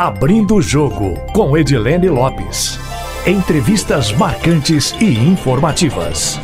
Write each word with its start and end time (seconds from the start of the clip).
Abrindo 0.00 0.54
o 0.54 0.62
jogo 0.62 1.14
com 1.34 1.58
Edilene 1.58 2.08
Lopes. 2.08 2.78
Entrevistas 3.26 4.10
marcantes 4.12 4.94
e 4.98 5.04
informativas. 5.04 6.40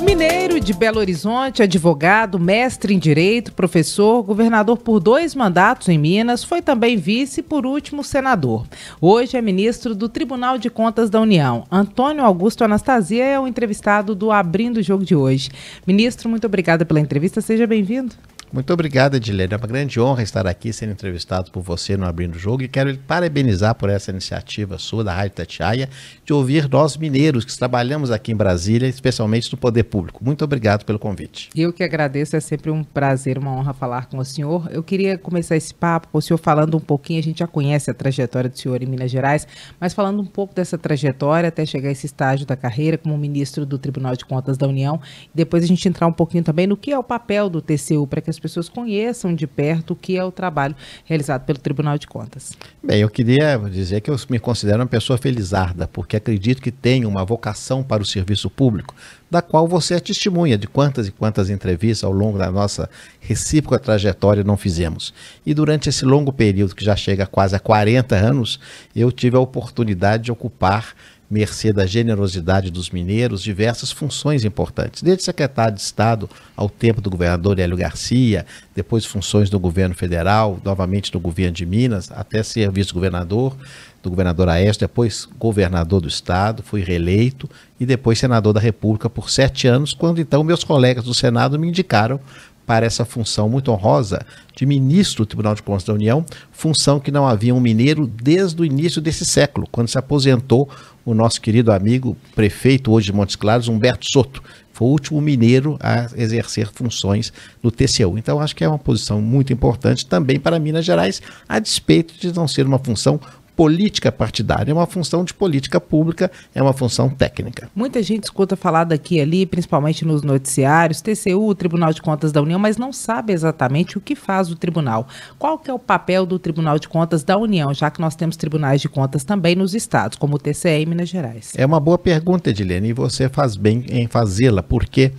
Mineiro 0.00 0.60
de 0.60 0.72
Belo 0.72 1.00
Horizonte, 1.00 1.60
advogado, 1.60 2.38
mestre 2.38 2.94
em 2.94 3.00
direito, 3.00 3.52
professor, 3.52 4.22
governador 4.22 4.78
por 4.78 5.00
dois 5.00 5.34
mandatos 5.34 5.88
em 5.88 5.98
Minas, 5.98 6.44
foi 6.44 6.62
também 6.62 6.96
vice 6.96 7.40
e, 7.40 7.42
por 7.42 7.66
último, 7.66 8.04
senador. 8.04 8.64
Hoje 9.00 9.36
é 9.36 9.42
ministro 9.42 9.92
do 9.92 10.08
Tribunal 10.08 10.56
de 10.56 10.70
Contas 10.70 11.10
da 11.10 11.20
União. 11.20 11.64
Antônio 11.68 12.22
Augusto 12.22 12.62
Anastasia 12.62 13.24
é 13.24 13.40
o 13.40 13.48
entrevistado 13.48 14.14
do 14.14 14.30
Abrindo 14.30 14.76
o 14.76 14.82
Jogo 14.84 15.04
de 15.04 15.16
hoje. 15.16 15.50
Ministro, 15.84 16.28
muito 16.28 16.46
obrigada 16.46 16.84
pela 16.84 17.00
entrevista, 17.00 17.40
seja 17.40 17.66
bem-vindo. 17.66 18.14
Muito 18.54 18.72
obrigado, 18.72 19.16
Edilene. 19.16 19.52
É 19.52 19.56
uma 19.56 19.66
grande 19.66 20.00
honra 20.00 20.22
estar 20.22 20.46
aqui 20.46 20.72
sendo 20.72 20.92
entrevistado 20.92 21.50
por 21.50 21.60
você 21.60 21.96
no 21.96 22.06
Abrindo 22.06 22.36
o 22.36 22.38
Jogo 22.38 22.62
e 22.62 22.68
quero 22.68 22.96
parabenizar 22.98 23.74
por 23.74 23.90
essa 23.90 24.12
iniciativa 24.12 24.78
sua 24.78 25.02
da 25.02 25.12
Rádio 25.12 25.32
Tatiaia 25.32 25.90
de 26.24 26.32
ouvir 26.32 26.68
nós 26.68 26.96
mineiros 26.96 27.44
que 27.44 27.58
trabalhamos 27.58 28.12
aqui 28.12 28.30
em 28.30 28.36
Brasília, 28.36 28.86
especialmente 28.86 29.50
no 29.50 29.58
poder 29.58 29.82
público. 29.82 30.24
Muito 30.24 30.44
obrigado 30.44 30.84
pelo 30.84 31.00
convite. 31.00 31.50
Eu 31.52 31.72
que 31.72 31.82
agradeço, 31.82 32.36
é 32.36 32.40
sempre 32.40 32.70
um 32.70 32.84
prazer, 32.84 33.38
uma 33.38 33.50
honra 33.50 33.74
falar 33.74 34.06
com 34.06 34.18
o 34.18 34.24
senhor. 34.24 34.68
Eu 34.70 34.84
queria 34.84 35.18
começar 35.18 35.56
esse 35.56 35.74
papo 35.74 36.06
com 36.12 36.18
o 36.18 36.22
senhor 36.22 36.38
falando 36.38 36.76
um 36.76 36.80
pouquinho, 36.80 37.18
a 37.18 37.24
gente 37.24 37.40
já 37.40 37.48
conhece 37.48 37.90
a 37.90 37.94
trajetória 37.94 38.48
do 38.48 38.56
senhor 38.56 38.80
em 38.80 38.86
Minas 38.86 39.10
Gerais, 39.10 39.48
mas 39.80 39.92
falando 39.92 40.22
um 40.22 40.26
pouco 40.26 40.54
dessa 40.54 40.78
trajetória 40.78 41.48
até 41.48 41.66
chegar 41.66 41.88
a 41.88 41.92
esse 41.92 42.06
estágio 42.06 42.46
da 42.46 42.54
carreira 42.54 42.96
como 42.96 43.18
ministro 43.18 43.66
do 43.66 43.80
Tribunal 43.80 44.14
de 44.14 44.24
Contas 44.24 44.56
da 44.56 44.68
União. 44.68 45.00
Depois 45.34 45.64
a 45.64 45.66
gente 45.66 45.88
entrar 45.88 46.06
um 46.06 46.12
pouquinho 46.12 46.44
também 46.44 46.68
no 46.68 46.76
que 46.76 46.92
é 46.92 46.98
o 46.98 47.02
papel 47.02 47.50
do 47.50 47.60
TCU 47.60 48.06
para 48.06 48.20
que 48.20 48.30
as 48.30 48.43
pessoas 48.44 48.68
conheçam 48.68 49.34
de 49.34 49.46
perto 49.46 49.92
o 49.92 49.96
que 49.96 50.18
é 50.18 50.22
o 50.22 50.30
trabalho 50.30 50.76
realizado 51.06 51.46
pelo 51.46 51.58
Tribunal 51.58 51.96
de 51.96 52.06
Contas. 52.06 52.52
Bem, 52.82 53.00
eu 53.00 53.08
queria 53.08 53.56
dizer 53.70 54.02
que 54.02 54.10
eu 54.10 54.16
me 54.28 54.38
considero 54.38 54.80
uma 54.80 54.86
pessoa 54.86 55.16
felizarda, 55.16 55.88
porque 55.88 56.14
acredito 56.14 56.60
que 56.60 56.70
tenho 56.70 57.08
uma 57.08 57.24
vocação 57.24 57.82
para 57.82 58.02
o 58.02 58.06
serviço 58.06 58.50
público, 58.50 58.94
da 59.30 59.40
qual 59.40 59.66
você 59.66 59.94
é 59.94 59.98
testemunha 59.98 60.58
de 60.58 60.68
quantas 60.68 61.08
e 61.08 61.10
quantas 61.10 61.48
entrevistas 61.48 62.04
ao 62.04 62.12
longo 62.12 62.36
da 62.36 62.50
nossa 62.50 62.90
recíproca 63.18 63.78
trajetória 63.78 64.44
não 64.44 64.58
fizemos. 64.58 65.14
E 65.46 65.54
durante 65.54 65.88
esse 65.88 66.04
longo 66.04 66.30
período, 66.30 66.74
que 66.74 66.84
já 66.84 66.94
chega 66.94 67.26
quase 67.26 67.56
a 67.56 67.58
40 67.58 68.14
anos, 68.14 68.60
eu 68.94 69.10
tive 69.10 69.38
a 69.38 69.40
oportunidade 69.40 70.24
de 70.24 70.32
ocupar 70.32 70.94
mercê 71.34 71.72
da 71.72 71.84
generosidade 71.84 72.70
dos 72.70 72.90
mineiros, 72.90 73.42
diversas 73.42 73.90
funções 73.90 74.44
importantes, 74.44 75.02
desde 75.02 75.24
secretário 75.24 75.74
de 75.74 75.80
Estado 75.80 76.30
ao 76.56 76.70
tempo 76.70 77.00
do 77.00 77.10
governador 77.10 77.58
Hélio 77.58 77.76
Garcia, 77.76 78.46
depois 78.72 79.04
funções 79.04 79.50
do 79.50 79.58
governo 79.58 79.96
federal, 79.96 80.60
novamente 80.64 81.12
no 81.12 81.18
governo 81.18 81.52
de 81.52 81.66
Minas, 81.66 82.08
até 82.12 82.44
ser 82.44 82.70
vice-governador 82.70 83.56
do 84.00 84.10
governador 84.10 84.48
Aécio, 84.48 84.80
depois 84.80 85.26
governador 85.38 86.00
do 86.00 86.08
estado, 86.08 86.62
fui 86.62 86.82
reeleito 86.82 87.50
e 87.80 87.84
depois 87.84 88.18
senador 88.18 88.52
da 88.52 88.60
República 88.60 89.10
por 89.10 89.28
sete 89.28 89.66
anos, 89.66 89.92
quando 89.92 90.20
então 90.20 90.44
meus 90.44 90.62
colegas 90.62 91.04
do 91.04 91.14
Senado 91.14 91.58
me 91.58 91.66
indicaram 91.66 92.20
para 92.66 92.86
essa 92.86 93.04
função 93.04 93.48
muito 93.48 93.70
honrosa 93.70 94.24
de 94.54 94.64
ministro 94.64 95.24
do 95.24 95.28
Tribunal 95.28 95.54
de 95.54 95.62
Contas 95.62 95.84
da 95.84 95.92
União, 95.92 96.24
função 96.50 96.98
que 96.98 97.10
não 97.10 97.26
havia 97.26 97.54
um 97.54 97.60
mineiro 97.60 98.06
desde 98.06 98.60
o 98.60 98.64
início 98.64 99.02
desse 99.02 99.24
século, 99.24 99.68
quando 99.70 99.88
se 99.88 99.98
aposentou 99.98 100.68
o 101.04 101.14
nosso 101.14 101.40
querido 101.40 101.70
amigo 101.72 102.16
prefeito 102.34 102.92
hoje 102.92 103.06
de 103.06 103.12
Montes 103.12 103.36
Claros, 103.36 103.68
Humberto 103.68 104.06
Soto. 104.10 104.42
Foi 104.72 104.88
o 104.88 104.90
último 104.90 105.20
mineiro 105.20 105.78
a 105.80 106.08
exercer 106.16 106.68
funções 106.72 107.32
no 107.62 107.70
TCU. 107.70 108.18
Então, 108.18 108.40
acho 108.40 108.56
que 108.56 108.64
é 108.64 108.68
uma 108.68 108.78
posição 108.78 109.20
muito 109.20 109.52
importante 109.52 110.04
também 110.04 110.40
para 110.40 110.58
Minas 110.58 110.84
Gerais, 110.84 111.22
a 111.48 111.58
despeito 111.58 112.14
de 112.18 112.34
não 112.34 112.48
ser 112.48 112.66
uma 112.66 112.78
função 112.78 113.20
política 113.56 114.10
partidária, 114.10 114.70
é 114.70 114.74
uma 114.74 114.86
função 114.86 115.24
de 115.24 115.32
política 115.32 115.80
pública, 115.80 116.30
é 116.54 116.62
uma 116.62 116.72
função 116.72 117.08
técnica. 117.08 117.70
Muita 117.74 118.02
gente 118.02 118.24
escuta 118.24 118.56
falar 118.56 118.84
daqui 118.84 119.16
e 119.16 119.20
ali, 119.20 119.46
principalmente 119.46 120.04
nos 120.04 120.22
noticiários, 120.22 121.00
TCU, 121.00 121.54
Tribunal 121.54 121.92
de 121.92 122.02
Contas 122.02 122.32
da 122.32 122.42
União, 122.42 122.58
mas 122.58 122.76
não 122.76 122.92
sabe 122.92 123.32
exatamente 123.32 123.96
o 123.96 124.00
que 124.00 124.14
faz 124.16 124.50
o 124.50 124.56
tribunal. 124.56 125.06
Qual 125.38 125.58
que 125.58 125.70
é 125.70 125.74
o 125.74 125.78
papel 125.78 126.26
do 126.26 126.38
Tribunal 126.38 126.78
de 126.78 126.88
Contas 126.88 127.22
da 127.22 127.38
União, 127.38 127.72
já 127.72 127.90
que 127.90 128.00
nós 128.00 128.16
temos 128.16 128.36
tribunais 128.36 128.80
de 128.80 128.88
contas 128.88 129.24
também 129.24 129.54
nos 129.54 129.74
estados, 129.74 130.18
como 130.18 130.36
o 130.36 130.38
TCE 130.38 130.68
em 130.68 130.86
Minas 130.86 131.08
Gerais? 131.08 131.52
É 131.56 131.64
uma 131.64 131.78
boa 131.78 131.98
pergunta, 131.98 132.50
Edilene, 132.50 132.88
e 132.88 132.92
você 132.92 133.28
faz 133.28 133.56
bem 133.56 133.84
em 133.88 134.08
fazê-la, 134.08 134.62
porque 134.62 135.12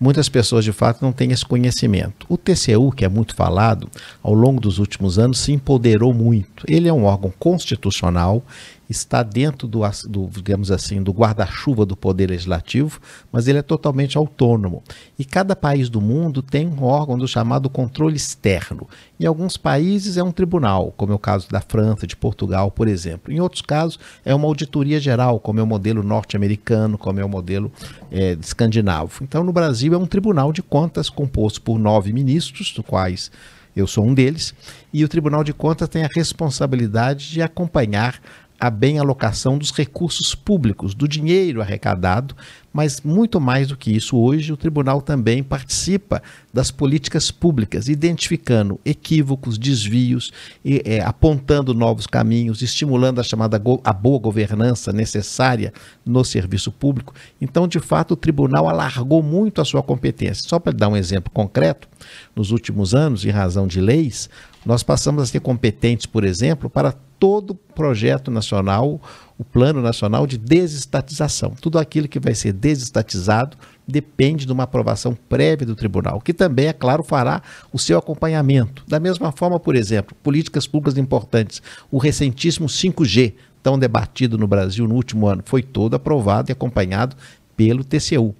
muitas 0.00 0.28
pessoas 0.28 0.64
de 0.64 0.72
fato 0.72 1.02
não 1.02 1.12
têm 1.12 1.32
esse 1.32 1.44
conhecimento. 1.44 2.26
O 2.28 2.36
TCU, 2.36 2.90
que 2.92 3.04
é 3.04 3.08
muito 3.08 3.34
falado, 3.34 3.88
ao 4.22 4.34
longo 4.34 4.60
dos 4.60 4.78
últimos 4.78 5.18
anos 5.18 5.38
se 5.38 5.52
empoderou 5.52 6.12
muito. 6.12 6.64
Ele 6.68 6.88
é 6.88 6.92
um 6.92 7.04
órgão 7.04 7.32
constitucional 7.38 8.44
está 8.88 9.22
dentro 9.22 9.66
do, 9.66 9.80
do 10.08 10.28
digamos 10.28 10.70
assim, 10.70 11.02
do 11.02 11.12
guarda-chuva 11.12 11.86
do 11.86 11.96
poder 11.96 12.30
legislativo, 12.30 13.00
mas 13.30 13.48
ele 13.48 13.58
é 13.58 13.62
totalmente 13.62 14.18
autônomo. 14.18 14.82
E 15.18 15.24
cada 15.24 15.56
país 15.56 15.88
do 15.88 16.00
mundo 16.00 16.42
tem 16.42 16.66
um 16.66 16.84
órgão 16.84 17.18
do 17.18 17.26
chamado 17.26 17.70
controle 17.70 18.16
externo. 18.16 18.86
Em 19.18 19.26
alguns 19.26 19.56
países 19.56 20.16
é 20.16 20.22
um 20.22 20.32
tribunal, 20.32 20.92
como 20.96 21.12
é 21.12 21.14
o 21.14 21.18
caso 21.18 21.48
da 21.48 21.60
França, 21.60 22.06
de 22.06 22.16
Portugal, 22.16 22.70
por 22.70 22.88
exemplo. 22.88 23.32
Em 23.32 23.40
outros 23.40 23.62
casos 23.62 23.98
é 24.24 24.34
uma 24.34 24.46
auditoria 24.46 25.00
geral, 25.00 25.40
como 25.40 25.60
é 25.60 25.62
o 25.62 25.66
modelo 25.66 26.02
norte-americano, 26.02 26.98
como 26.98 27.20
é 27.20 27.24
o 27.24 27.28
modelo 27.28 27.72
é, 28.10 28.36
escandinavo. 28.40 29.22
Então, 29.22 29.42
no 29.42 29.52
Brasil 29.52 29.94
é 29.94 29.98
um 29.98 30.06
tribunal 30.06 30.52
de 30.52 30.62
contas 30.62 31.08
composto 31.08 31.62
por 31.62 31.78
nove 31.78 32.12
ministros, 32.12 32.72
dos 32.72 32.84
quais 32.84 33.30
eu 33.74 33.86
sou 33.86 34.04
um 34.04 34.12
deles, 34.12 34.54
e 34.92 35.02
o 35.02 35.08
Tribunal 35.08 35.42
de 35.42 35.54
Contas 35.54 35.88
tem 35.88 36.04
a 36.04 36.10
responsabilidade 36.14 37.30
de 37.30 37.40
acompanhar 37.40 38.20
a 38.62 38.70
bem 38.70 39.00
alocação 39.00 39.58
dos 39.58 39.72
recursos 39.72 40.36
públicos, 40.36 40.94
do 40.94 41.08
dinheiro 41.08 41.60
arrecadado, 41.60 42.36
mas 42.72 43.00
muito 43.00 43.40
mais 43.40 43.66
do 43.66 43.76
que 43.76 43.90
isso, 43.90 44.16
hoje 44.16 44.52
o 44.52 44.56
tribunal 44.56 45.02
também 45.02 45.42
participa 45.42 46.22
das 46.54 46.70
políticas 46.70 47.28
públicas, 47.32 47.88
identificando 47.88 48.78
equívocos, 48.84 49.58
desvios, 49.58 50.32
e, 50.64 50.80
é, 50.84 51.00
apontando 51.00 51.74
novos 51.74 52.06
caminhos, 52.06 52.62
estimulando 52.62 53.20
a 53.20 53.24
chamada 53.24 53.60
a 53.82 53.92
boa 53.92 54.18
governança 54.20 54.92
necessária 54.92 55.72
no 56.06 56.24
serviço 56.24 56.70
público. 56.70 57.12
Então, 57.40 57.66
de 57.66 57.80
fato, 57.80 58.12
o 58.12 58.16
tribunal 58.16 58.68
alargou 58.68 59.24
muito 59.24 59.60
a 59.60 59.64
sua 59.64 59.82
competência. 59.82 60.48
Só 60.48 60.60
para 60.60 60.72
dar 60.72 60.88
um 60.88 60.96
exemplo 60.96 61.32
concreto, 61.32 61.88
nos 62.36 62.52
últimos 62.52 62.94
anos, 62.94 63.24
em 63.24 63.30
razão 63.30 63.66
de 63.66 63.80
leis, 63.80 64.30
nós 64.64 64.84
passamos 64.84 65.24
a 65.24 65.26
ser 65.26 65.40
competentes, 65.40 66.06
por 66.06 66.22
exemplo, 66.22 66.70
para 66.70 66.94
todo 67.22 67.54
projeto 67.54 68.32
nacional, 68.32 69.00
o 69.38 69.44
Plano 69.44 69.80
Nacional 69.80 70.26
de 70.26 70.36
Desestatização. 70.36 71.50
Tudo 71.50 71.78
aquilo 71.78 72.08
que 72.08 72.18
vai 72.18 72.34
ser 72.34 72.52
desestatizado 72.52 73.56
depende 73.86 74.44
de 74.44 74.52
uma 74.52 74.64
aprovação 74.64 75.16
prévia 75.28 75.64
do 75.64 75.76
tribunal, 75.76 76.20
que 76.20 76.34
também, 76.34 76.66
é 76.66 76.72
claro, 76.72 77.04
fará 77.04 77.40
o 77.72 77.78
seu 77.78 77.96
acompanhamento. 77.96 78.82
Da 78.88 78.98
mesma 78.98 79.30
forma, 79.30 79.60
por 79.60 79.76
exemplo, 79.76 80.16
políticas 80.20 80.66
públicas 80.66 80.98
importantes, 80.98 81.62
o 81.92 81.98
recentíssimo 81.98 82.66
5G, 82.66 83.34
tão 83.62 83.78
debatido 83.78 84.36
no 84.36 84.48
Brasil 84.48 84.88
no 84.88 84.96
último 84.96 85.28
ano, 85.28 85.44
foi 85.46 85.62
todo 85.62 85.94
aprovado 85.94 86.50
e 86.50 86.52
acompanhado 86.52 87.14
pelo 87.56 87.84
TCU 87.84 88.34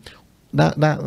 na, 0.53 0.75
na, 0.77 0.99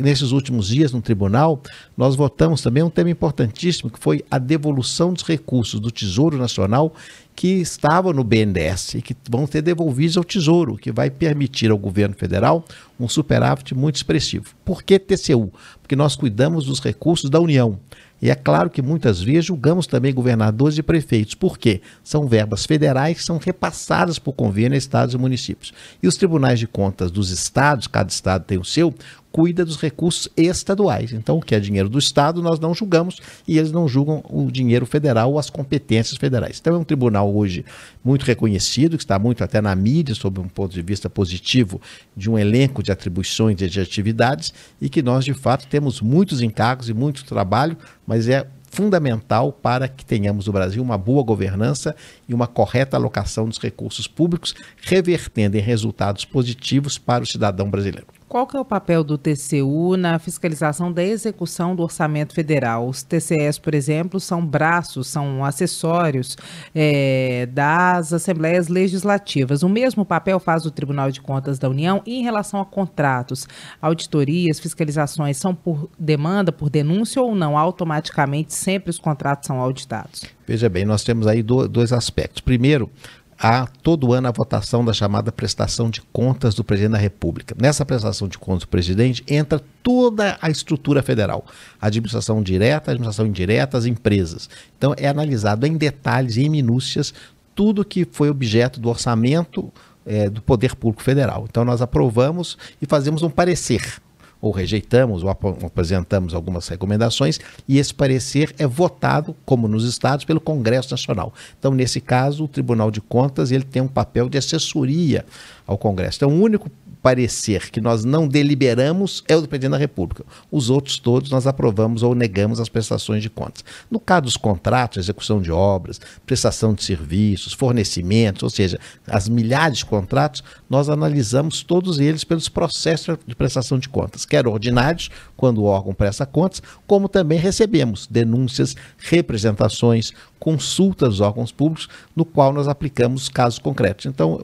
nesses 0.00 0.30
últimos 0.30 0.68
dias 0.68 0.92
no 0.92 1.02
tribunal, 1.02 1.60
nós 1.96 2.14
votamos 2.14 2.62
também 2.62 2.82
um 2.82 2.90
tema 2.90 3.10
importantíssimo, 3.10 3.90
que 3.90 3.98
foi 3.98 4.24
a 4.30 4.38
devolução 4.38 5.12
dos 5.12 5.24
recursos 5.24 5.80
do 5.80 5.90
Tesouro 5.90 6.38
Nacional 6.38 6.94
que 7.34 7.48
estavam 7.48 8.14
no 8.14 8.24
BNDES 8.24 8.94
e 8.94 9.02
que 9.02 9.14
vão 9.28 9.46
ser 9.46 9.60
devolvidos 9.60 10.16
ao 10.16 10.24
Tesouro, 10.24 10.76
que 10.76 10.90
vai 10.90 11.10
permitir 11.10 11.70
ao 11.70 11.76
governo 11.76 12.14
federal 12.14 12.64
um 12.98 13.08
superávit 13.08 13.74
muito 13.74 13.96
expressivo. 13.96 14.54
Por 14.64 14.82
que 14.82 14.98
TCU? 14.98 15.52
Porque 15.82 15.94
nós 15.94 16.16
cuidamos 16.16 16.64
dos 16.64 16.80
recursos 16.80 17.28
da 17.28 17.38
União. 17.38 17.78
E 18.20 18.30
é 18.30 18.34
claro 18.34 18.70
que 18.70 18.80
muitas 18.80 19.20
vezes 19.20 19.46
julgamos 19.46 19.86
também 19.86 20.14
governadores 20.14 20.78
e 20.78 20.82
prefeitos. 20.82 21.34
Por 21.34 21.58
quê? 21.58 21.82
São 22.02 22.26
verbas 22.26 22.64
federais 22.64 23.18
que 23.18 23.24
são 23.24 23.38
repassadas 23.38 24.18
por 24.18 24.32
convênio 24.32 24.74
a 24.74 24.78
estados 24.78 25.14
e 25.14 25.18
municípios. 25.18 25.72
E 26.02 26.08
os 26.08 26.16
tribunais 26.16 26.58
de 26.58 26.66
contas 26.66 27.10
dos 27.10 27.30
estados, 27.30 27.86
cada 27.86 28.10
estado 28.10 28.44
tem 28.44 28.58
o 28.58 28.64
seu, 28.64 28.94
cuida 29.36 29.66
dos 29.66 29.76
recursos 29.76 30.30
estaduais. 30.34 31.12
Então, 31.12 31.36
o 31.36 31.42
que 31.42 31.54
é 31.54 31.60
dinheiro 31.60 31.90
do 31.90 31.98
Estado, 31.98 32.40
nós 32.40 32.58
não 32.58 32.72
julgamos 32.72 33.20
e 33.46 33.58
eles 33.58 33.70
não 33.70 33.86
julgam 33.86 34.24
o 34.30 34.50
dinheiro 34.50 34.86
federal 34.86 35.32
ou 35.32 35.38
as 35.38 35.50
competências 35.50 36.16
federais. 36.16 36.56
Então, 36.58 36.74
é 36.74 36.78
um 36.78 36.84
tribunal 36.84 37.36
hoje 37.36 37.62
muito 38.02 38.22
reconhecido, 38.22 38.96
que 38.96 39.04
está 39.04 39.18
muito 39.18 39.44
até 39.44 39.60
na 39.60 39.74
mídia, 39.74 40.14
sob 40.14 40.40
um 40.40 40.48
ponto 40.48 40.72
de 40.72 40.80
vista 40.80 41.10
positivo, 41.10 41.78
de 42.16 42.30
um 42.30 42.38
elenco 42.38 42.82
de 42.82 42.90
atribuições 42.90 43.60
e 43.60 43.68
de 43.68 43.78
atividades, 43.78 44.54
e 44.80 44.88
que 44.88 45.02
nós, 45.02 45.22
de 45.22 45.34
fato, 45.34 45.66
temos 45.66 46.00
muitos 46.00 46.40
encargos 46.40 46.88
e 46.88 46.94
muito 46.94 47.22
trabalho, 47.26 47.76
mas 48.06 48.30
é 48.30 48.46
fundamental 48.70 49.52
para 49.52 49.86
que 49.86 50.02
tenhamos 50.02 50.46
no 50.46 50.52
Brasil 50.54 50.82
uma 50.82 50.96
boa 50.96 51.22
governança 51.22 51.94
e 52.26 52.32
uma 52.32 52.46
correta 52.46 52.96
alocação 52.96 53.46
dos 53.46 53.58
recursos 53.58 54.06
públicos, 54.06 54.54
revertendo 54.80 55.58
em 55.58 55.60
resultados 55.60 56.24
positivos 56.24 56.96
para 56.96 57.22
o 57.22 57.26
cidadão 57.26 57.70
brasileiro. 57.70 58.15
Qual 58.28 58.44
que 58.44 58.56
é 58.56 58.60
o 58.60 58.64
papel 58.64 59.04
do 59.04 59.16
TCU 59.16 59.96
na 59.96 60.18
fiscalização 60.18 60.92
da 60.92 61.02
execução 61.02 61.76
do 61.76 61.84
orçamento 61.84 62.34
federal? 62.34 62.88
Os 62.88 63.04
TCS, 63.04 63.56
por 63.58 63.72
exemplo, 63.72 64.18
são 64.18 64.44
braços, 64.44 65.06
são 65.06 65.44
acessórios 65.44 66.36
é, 66.74 67.46
das 67.52 68.12
assembleias 68.12 68.66
legislativas. 68.66 69.62
O 69.62 69.68
mesmo 69.68 70.04
papel 70.04 70.40
faz 70.40 70.66
o 70.66 70.72
Tribunal 70.72 71.12
de 71.12 71.20
Contas 71.20 71.56
da 71.56 71.68
União 71.68 72.02
em 72.04 72.24
relação 72.24 72.60
a 72.60 72.64
contratos, 72.64 73.46
auditorias, 73.80 74.58
fiscalizações 74.58 75.36
são 75.36 75.54
por 75.54 75.88
demanda, 75.96 76.50
por 76.50 76.68
denúncia 76.68 77.22
ou 77.22 77.32
não? 77.32 77.56
Automaticamente 77.56 78.52
sempre 78.54 78.90
os 78.90 78.98
contratos 78.98 79.46
são 79.46 79.60
auditados? 79.60 80.24
Veja 80.44 80.68
bem, 80.68 80.84
nós 80.84 81.04
temos 81.04 81.28
aí 81.28 81.44
dois 81.44 81.92
aspectos. 81.92 82.40
Primeiro, 82.40 82.90
há 83.38 83.66
todo 83.82 84.12
ano 84.12 84.28
a 84.28 84.30
votação 84.30 84.84
da 84.84 84.92
chamada 84.92 85.30
prestação 85.30 85.90
de 85.90 86.00
contas 86.12 86.54
do 86.54 86.64
presidente 86.64 86.92
da 86.92 86.98
República. 86.98 87.54
Nessa 87.60 87.84
prestação 87.84 88.28
de 88.28 88.38
contas 88.38 88.62
do 88.62 88.68
presidente 88.68 89.24
entra 89.28 89.60
toda 89.82 90.38
a 90.40 90.50
estrutura 90.50 91.02
federal, 91.02 91.44
administração 91.80 92.42
direta, 92.42 92.90
administração 92.90 93.26
indireta, 93.26 93.76
as 93.76 93.86
empresas. 93.86 94.48
Então 94.76 94.94
é 94.96 95.08
analisado 95.08 95.66
em 95.66 95.76
detalhes 95.76 96.36
e 96.36 96.42
em 96.42 96.48
minúcias 96.48 97.12
tudo 97.54 97.84
que 97.84 98.06
foi 98.10 98.28
objeto 98.28 98.80
do 98.80 98.88
orçamento 98.88 99.72
é, 100.04 100.30
do 100.30 100.40
Poder 100.40 100.76
Público 100.76 101.02
Federal. 101.02 101.46
Então 101.48 101.64
nós 101.64 101.82
aprovamos 101.82 102.56
e 102.80 102.86
fazemos 102.86 103.22
um 103.22 103.30
parecer 103.30 104.00
ou 104.40 104.50
rejeitamos 104.50 105.22
ou 105.22 105.30
ap 105.30 105.44
apresentamos 105.64 106.34
algumas 106.34 106.68
recomendações 106.68 107.40
e 107.66 107.78
esse 107.78 107.92
parecer 107.94 108.54
é 108.58 108.66
votado, 108.66 109.34
como 109.44 109.68
nos 109.68 109.84
estados, 109.84 110.24
pelo 110.24 110.40
Congresso 110.40 110.90
Nacional. 110.90 111.32
Então, 111.58 111.72
nesse 111.72 112.00
caso, 112.00 112.44
o 112.44 112.48
Tribunal 112.48 112.90
de 112.90 113.00
Contas 113.00 113.50
ele 113.50 113.64
tem 113.64 113.82
um 113.82 113.88
papel 113.88 114.28
de 114.28 114.38
assessoria 114.38 115.24
ao 115.66 115.78
Congresso. 115.78 116.18
Então, 116.18 116.30
o 116.30 116.40
único 116.40 116.70
parecer 117.06 117.70
que 117.70 117.80
nós 117.80 118.04
não 118.04 118.26
deliberamos 118.26 119.22
é 119.28 119.36
o 119.36 119.40
do 119.40 119.46
presidente 119.46 119.70
da 119.70 119.78
República. 119.78 120.24
Os 120.50 120.70
outros 120.70 120.98
todos 120.98 121.30
nós 121.30 121.46
aprovamos 121.46 122.02
ou 122.02 122.16
negamos 122.16 122.58
as 122.58 122.68
prestações 122.68 123.22
de 123.22 123.30
contas. 123.30 123.64
No 123.88 124.00
caso 124.00 124.22
dos 124.22 124.36
contratos, 124.36 124.98
execução 124.98 125.40
de 125.40 125.52
obras, 125.52 126.00
prestação 126.26 126.74
de 126.74 126.82
serviços, 126.82 127.52
fornecimentos, 127.52 128.42
ou 128.42 128.50
seja, 128.50 128.80
as 129.06 129.28
milhares 129.28 129.78
de 129.78 129.86
contratos, 129.86 130.42
nós 130.68 130.88
analisamos 130.88 131.62
todos 131.62 132.00
eles 132.00 132.24
pelos 132.24 132.48
processos 132.48 133.16
de 133.24 133.36
prestação 133.36 133.78
de 133.78 133.88
contas, 133.88 134.24
quer 134.24 134.44
ordinários, 134.48 135.08
quando 135.36 135.58
o 135.58 135.66
órgão 135.66 135.94
presta 135.94 136.26
contas, 136.26 136.60
como 136.88 137.08
também 137.08 137.38
recebemos 137.38 138.08
denúncias, 138.08 138.74
representações, 138.98 140.12
consultas 140.46 141.08
dos 141.08 141.20
órgãos 141.20 141.50
públicos, 141.50 141.88
no 142.14 142.24
qual 142.24 142.52
nós 142.52 142.68
aplicamos 142.68 143.28
casos 143.28 143.58
concretos. 143.58 144.06
Então, 144.06 144.40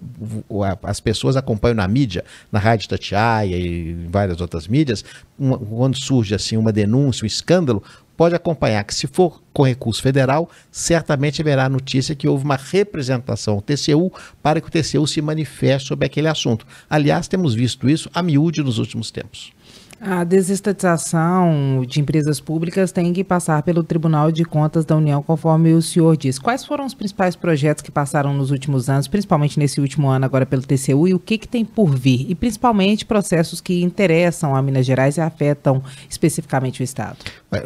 as 0.83 0.99
pessoas 0.99 1.37
acompanham 1.37 1.77
na 1.77 1.87
mídia, 1.87 2.25
na 2.51 2.59
Rádio 2.59 2.89
Tatiaia 2.89 3.57
e 3.57 3.95
várias 4.11 4.41
outras 4.41 4.67
mídias, 4.67 5.05
uma, 5.39 5.57
quando 5.57 5.97
surge 5.97 6.35
assim 6.35 6.57
uma 6.57 6.73
denúncia, 6.73 7.23
um 7.23 7.27
escândalo, 7.29 7.85
pode 8.17 8.35
acompanhar 8.35 8.83
que 8.83 8.93
se 8.93 9.07
for 9.07 9.41
com 9.53 9.63
recurso 9.63 10.03
federal, 10.03 10.51
certamente 10.73 11.41
haverá 11.41 11.69
notícia 11.69 12.17
que 12.17 12.27
houve 12.27 12.45
uma 12.45 12.57
representação 12.57 13.55
ao 13.55 13.63
TCU 13.63 14.13
para 14.43 14.61
que 14.61 14.67
o 14.67 14.71
TCU 14.73 15.07
se 15.07 15.23
manifeste 15.23 15.87
sobre 15.87 16.07
aquele 16.07 16.27
assunto. 16.27 16.67
Aliás, 16.91 17.29
temos 17.29 17.55
visto 17.55 17.89
isso 17.89 18.11
a 18.13 18.21
miúde 18.25 18.61
nos 18.61 18.79
últimos 18.79 19.13
tempos. 19.13 19.53
A 20.05 20.25
desestatização 20.25 21.85
de 21.87 22.01
empresas 22.01 22.41
públicas 22.41 22.91
tem 22.91 23.13
que 23.13 23.23
passar 23.23 23.63
pelo 23.63 23.85
Tribunal 23.85 24.33
de 24.33 24.45
Contas 24.45 24.85
da 24.85 24.97
União, 24.97 25.23
conforme 25.23 25.73
o 25.75 25.81
senhor 25.81 26.17
diz. 26.17 26.41
Quais 26.41 26.65
foram 26.65 26.85
os 26.85 26.93
principais 26.93 27.37
projetos 27.37 27.83
que 27.83 27.91
passaram 27.91 28.35
nos 28.35 28.51
últimos 28.51 28.91
anos, 28.91 29.07
principalmente 29.07 29.61
nesse 29.61 29.81
último 29.81 30.09
ano 30.09 30.25
agora 30.25 30.45
pelo 30.45 30.63
TCU, 30.63 31.07
e 31.07 31.15
o 31.15 31.21
que, 31.21 31.39
que 31.39 31.47
tem 31.47 31.65
por 31.65 31.95
vir? 31.95 32.29
E 32.29 32.35
principalmente 32.35 33.07
processos 33.07 33.61
que 33.61 33.81
interessam 33.81 34.57
a 34.57 34.61
Minas 34.61 34.85
Gerais 34.85 35.19
e 35.19 35.21
afetam 35.21 35.81
especificamente 36.11 36.81
o 36.81 36.83
Estado. 36.83 37.19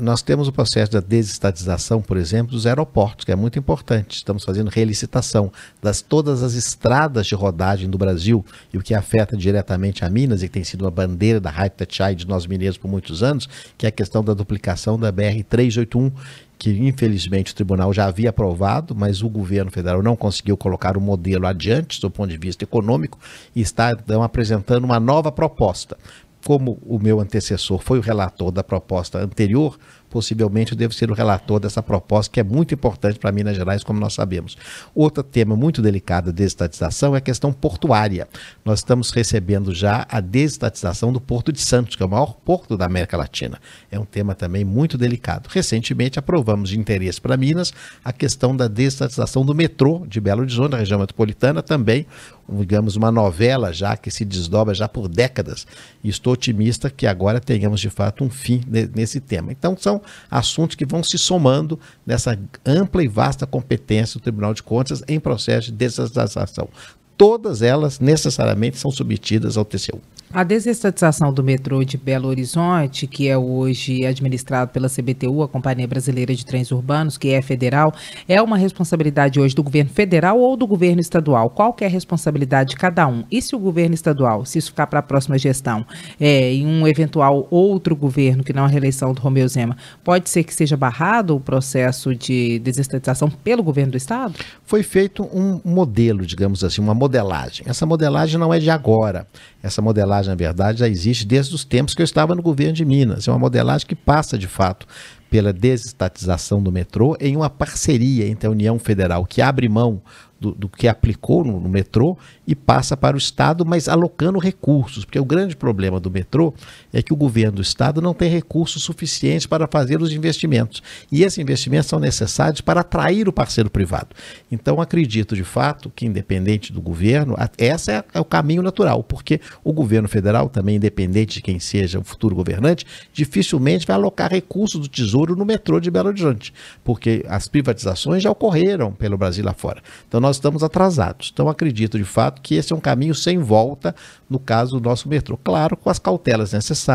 Nós 0.02 0.20
temos 0.20 0.46
o 0.46 0.52
processo 0.52 0.92
da 0.92 1.00
desestatização, 1.00 2.02
por 2.02 2.18
exemplo, 2.18 2.52
dos 2.52 2.66
aeroportos, 2.66 3.24
que 3.24 3.32
é 3.32 3.36
muito 3.36 3.58
importante. 3.58 4.16
Estamos 4.16 4.44
fazendo 4.44 4.68
relicitação 4.68 5.50
das 5.82 6.02
todas 6.02 6.42
as 6.42 6.52
estradas 6.52 7.26
de 7.26 7.34
rodagem 7.34 7.88
do 7.88 7.96
Brasil, 7.96 8.44
e 8.74 8.76
o 8.76 8.82
que 8.82 8.92
afeta 8.92 9.38
diretamente 9.38 10.04
a 10.04 10.10
Minas, 10.10 10.42
e 10.42 10.48
que 10.48 10.52
tem 10.52 10.64
sido 10.64 10.82
uma 10.82 10.90
bandeira 10.90 11.40
da 11.40 11.48
Rádio 11.48 11.78
Tachai 11.78 12.25
de 12.26 12.30
nós 12.30 12.46
mineiros 12.46 12.76
por 12.76 12.88
muitos 12.88 13.22
anos, 13.22 13.48
que 13.78 13.86
é 13.86 13.88
a 13.88 13.92
questão 13.92 14.22
da 14.22 14.34
duplicação 14.34 14.98
da 14.98 15.12
BR-381, 15.12 16.12
que 16.58 16.70
infelizmente 16.70 17.52
o 17.52 17.54
tribunal 17.54 17.92
já 17.92 18.06
havia 18.06 18.30
aprovado, 18.30 18.94
mas 18.94 19.22
o 19.22 19.28
governo 19.28 19.70
federal 19.70 20.02
não 20.02 20.16
conseguiu 20.16 20.56
colocar 20.56 20.96
o 20.96 21.00
modelo 21.00 21.46
adiante 21.46 22.00
do 22.00 22.10
ponto 22.10 22.30
de 22.30 22.38
vista 22.38 22.64
econômico 22.64 23.18
e 23.54 23.60
está 23.60 23.92
então 23.92 24.22
apresentando 24.22 24.84
uma 24.84 24.98
nova 24.98 25.30
proposta. 25.30 25.96
Como 26.44 26.78
o 26.86 26.98
meu 26.98 27.20
antecessor 27.20 27.80
foi 27.80 27.98
o 27.98 28.02
relator 28.02 28.52
da 28.52 28.62
proposta 28.62 29.18
anterior, 29.18 29.78
possivelmente 30.16 30.72
eu 30.72 30.78
devo 30.78 30.94
ser 30.94 31.10
o 31.10 31.14
relator 31.14 31.60
dessa 31.60 31.82
proposta, 31.82 32.32
que 32.32 32.40
é 32.40 32.42
muito 32.42 32.72
importante 32.72 33.18
para 33.18 33.30
Minas 33.30 33.54
Gerais, 33.54 33.84
como 33.84 34.00
nós 34.00 34.14
sabemos. 34.14 34.56
Outro 34.94 35.22
tema 35.22 35.54
muito 35.54 35.82
delicado 35.82 36.32
da 36.32 36.32
desestatização 36.32 37.14
é 37.14 37.18
a 37.18 37.20
questão 37.20 37.52
portuária. 37.52 38.26
Nós 38.64 38.78
estamos 38.78 39.10
recebendo 39.10 39.74
já 39.74 40.06
a 40.08 40.18
desestatização 40.18 41.12
do 41.12 41.20
Porto 41.20 41.52
de 41.52 41.60
Santos, 41.60 41.96
que 41.96 42.02
é 42.02 42.06
o 42.06 42.08
maior 42.08 42.32
porto 42.32 42.78
da 42.78 42.86
América 42.86 43.14
Latina. 43.14 43.60
É 43.90 44.00
um 44.00 44.06
tema 44.06 44.34
também 44.34 44.64
muito 44.64 44.96
delicado. 44.96 45.50
Recentemente 45.52 46.18
aprovamos 46.18 46.70
de 46.70 46.78
interesse 46.78 47.20
para 47.20 47.36
Minas 47.36 47.74
a 48.02 48.10
questão 48.10 48.56
da 48.56 48.68
desestatização 48.68 49.44
do 49.44 49.54
metrô 49.54 50.06
de 50.08 50.18
Belo 50.18 50.40
Horizonte, 50.40 50.70
da 50.70 50.78
região 50.78 50.98
metropolitana, 50.98 51.62
também 51.62 52.06
digamos, 52.48 52.96
uma 52.96 53.10
novela 53.10 53.72
já 53.72 53.96
que 53.96 54.10
se 54.10 54.24
desdobra 54.24 54.74
já 54.74 54.88
por 54.88 55.08
décadas. 55.08 55.66
E 56.02 56.08
estou 56.08 56.32
otimista 56.32 56.88
que 56.88 57.06
agora 57.06 57.40
tenhamos 57.40 57.80
de 57.80 57.90
fato 57.90 58.24
um 58.24 58.30
fim 58.30 58.62
nesse 58.94 59.20
tema. 59.20 59.52
Então 59.52 59.76
são 59.76 60.00
assuntos 60.30 60.76
que 60.76 60.84
vão 60.84 61.02
se 61.02 61.18
somando 61.18 61.78
nessa 62.04 62.38
ampla 62.64 63.02
e 63.02 63.08
vasta 63.08 63.46
competência 63.46 64.18
do 64.18 64.22
Tribunal 64.22 64.54
de 64.54 64.62
Contas 64.62 65.02
em 65.08 65.20
processo 65.20 65.66
de 65.66 65.72
desestatização. 65.72 66.68
Todas 67.16 67.62
elas 67.62 67.98
necessariamente 67.98 68.78
são 68.78 68.90
submetidas 68.90 69.56
ao 69.56 69.64
TCU. 69.64 70.00
A 70.32 70.42
desestatização 70.42 71.32
do 71.32 71.42
metrô 71.42 71.82
de 71.84 71.96
Belo 71.96 72.28
Horizonte, 72.28 73.06
que 73.06 73.28
é 73.28 73.38
hoje 73.38 74.04
administrado 74.04 74.70
pela 74.72 74.88
CBTU, 74.88 75.42
a 75.42 75.48
Companhia 75.48 75.86
Brasileira 75.86 76.34
de 76.34 76.44
Trens 76.44 76.70
Urbanos, 76.70 77.16
que 77.16 77.28
é 77.28 77.40
federal, 77.40 77.94
é 78.28 78.42
uma 78.42 78.58
responsabilidade 78.58 79.40
hoje 79.40 79.54
do 79.54 79.62
governo 79.62 79.88
federal 79.90 80.38
ou 80.38 80.56
do 80.56 80.66
governo 80.66 81.00
estadual? 81.00 81.48
Qual 81.48 81.72
que 81.72 81.84
é 81.84 81.86
a 81.86 81.90
responsabilidade 81.90 82.70
de 82.70 82.76
cada 82.76 83.06
um? 83.06 83.24
E 83.30 83.40
se 83.40 83.54
o 83.54 83.58
governo 83.58 83.94
estadual, 83.94 84.44
se 84.44 84.58
isso 84.58 84.70
ficar 84.70 84.88
para 84.88 84.98
a 84.98 85.02
próxima 85.02 85.38
gestão, 85.38 85.86
é, 86.20 86.52
em 86.52 86.66
um 86.66 86.86
eventual 86.86 87.46
outro 87.48 87.94
governo, 87.94 88.42
que 88.42 88.52
não 88.52 88.64
a 88.64 88.68
reeleição 88.68 89.14
do 89.14 89.22
Romeu 89.22 89.46
Zema, 89.46 89.76
pode 90.04 90.28
ser 90.28 90.42
que 90.42 90.52
seja 90.52 90.76
barrado 90.76 91.36
o 91.36 91.40
processo 91.40 92.14
de 92.14 92.58
desestatização 92.58 93.30
pelo 93.30 93.62
governo 93.62 93.92
do 93.92 93.96
estado? 93.96 94.34
Foi 94.64 94.82
feito 94.82 95.22
um 95.32 95.60
modelo, 95.64 96.26
digamos 96.26 96.64
assim, 96.64 96.82
uma 96.82 96.94
modelagem. 97.06 97.64
Essa 97.68 97.86
modelagem 97.86 98.38
não 98.38 98.52
é 98.52 98.58
de 98.58 98.68
agora. 98.68 99.26
Essa 99.62 99.80
modelagem, 99.80 100.28
na 100.28 100.34
verdade, 100.34 100.80
já 100.80 100.88
existe 100.88 101.24
desde 101.24 101.54
os 101.54 101.64
tempos 101.64 101.94
que 101.94 102.02
eu 102.02 102.04
estava 102.04 102.34
no 102.34 102.42
governo 102.42 102.74
de 102.74 102.84
Minas. 102.84 103.26
É 103.26 103.30
uma 103.30 103.38
modelagem 103.38 103.86
que 103.86 103.94
passa, 103.94 104.36
de 104.36 104.46
fato, 104.46 104.86
pela 105.30 105.52
desestatização 105.52 106.62
do 106.62 106.70
metrô 106.70 107.16
em 107.20 107.36
uma 107.36 107.50
parceria 107.50 108.26
entre 108.26 108.46
a 108.46 108.50
União 108.50 108.78
Federal, 108.78 109.24
que 109.24 109.40
abre 109.40 109.68
mão 109.68 110.02
do, 110.38 110.52
do 110.52 110.68
que 110.68 110.86
aplicou 110.86 111.44
no, 111.44 111.58
no, 111.58 111.68
metrô 111.68 112.16
e 112.46 112.54
passa 112.54 112.96
para 112.96 113.16
o 113.16 113.18
Estado, 113.18 113.64
mas 113.64 113.88
alocando 113.88 114.38
recursos, 114.38 115.04
porque 115.04 115.18
o 115.18 115.24
grande 115.24 115.56
problema 115.56 115.98
do 115.98 116.10
metrô 116.10 116.52
é 116.96 117.02
que 117.02 117.12
o 117.12 117.16
governo 117.16 117.56
do 117.56 117.62
Estado 117.62 118.00
não 118.00 118.14
tem 118.14 118.30
recursos 118.30 118.82
suficientes 118.82 119.46
para 119.46 119.66
fazer 119.66 120.00
os 120.00 120.12
investimentos. 120.12 120.82
E 121.12 121.22
esses 121.22 121.36
investimentos 121.36 121.88
são 121.88 121.98
necessários 121.98 122.62
para 122.62 122.80
atrair 122.80 123.28
o 123.28 123.32
parceiro 123.32 123.68
privado. 123.68 124.16
Então, 124.50 124.80
acredito 124.80 125.36
de 125.36 125.44
fato 125.44 125.92
que, 125.94 126.06
independente 126.06 126.72
do 126.72 126.80
governo, 126.80 127.36
esse 127.58 127.92
é, 127.92 128.02
é 128.14 128.18
o 128.18 128.24
caminho 128.24 128.62
natural, 128.62 129.02
porque 129.04 129.42
o 129.62 129.74
governo 129.74 130.08
federal, 130.08 130.48
também 130.48 130.76
independente 130.76 131.34
de 131.34 131.42
quem 131.42 131.60
seja 131.60 131.98
o 131.98 132.04
futuro 132.04 132.34
governante, 132.34 132.86
dificilmente 133.12 133.86
vai 133.86 133.94
alocar 133.94 134.30
recursos 134.30 134.80
do 134.80 134.88
Tesouro 134.88 135.36
no 135.36 135.44
metrô 135.44 135.78
de 135.78 135.90
Belo 135.90 136.08
Horizonte, 136.08 136.54
porque 136.82 137.26
as 137.28 137.46
privatizações 137.46 138.22
já 138.22 138.30
ocorreram 138.30 138.90
pelo 138.90 139.18
Brasil 139.18 139.44
lá 139.44 139.52
fora. 139.52 139.82
Então, 140.08 140.18
nós 140.18 140.36
estamos 140.36 140.62
atrasados. 140.62 141.30
Então, 141.30 141.46
acredito 141.46 141.98
de 141.98 142.04
fato 142.04 142.40
que 142.40 142.54
esse 142.54 142.72
é 142.72 142.76
um 142.76 142.80
caminho 142.80 143.14
sem 143.14 143.36
volta 143.36 143.94
no 144.30 144.38
caso 144.38 144.80
do 144.80 144.88
nosso 144.88 145.10
metrô. 145.10 145.36
Claro, 145.36 145.76
com 145.76 145.90
as 145.90 145.98
cautelas 145.98 146.54
necessárias, 146.54 146.85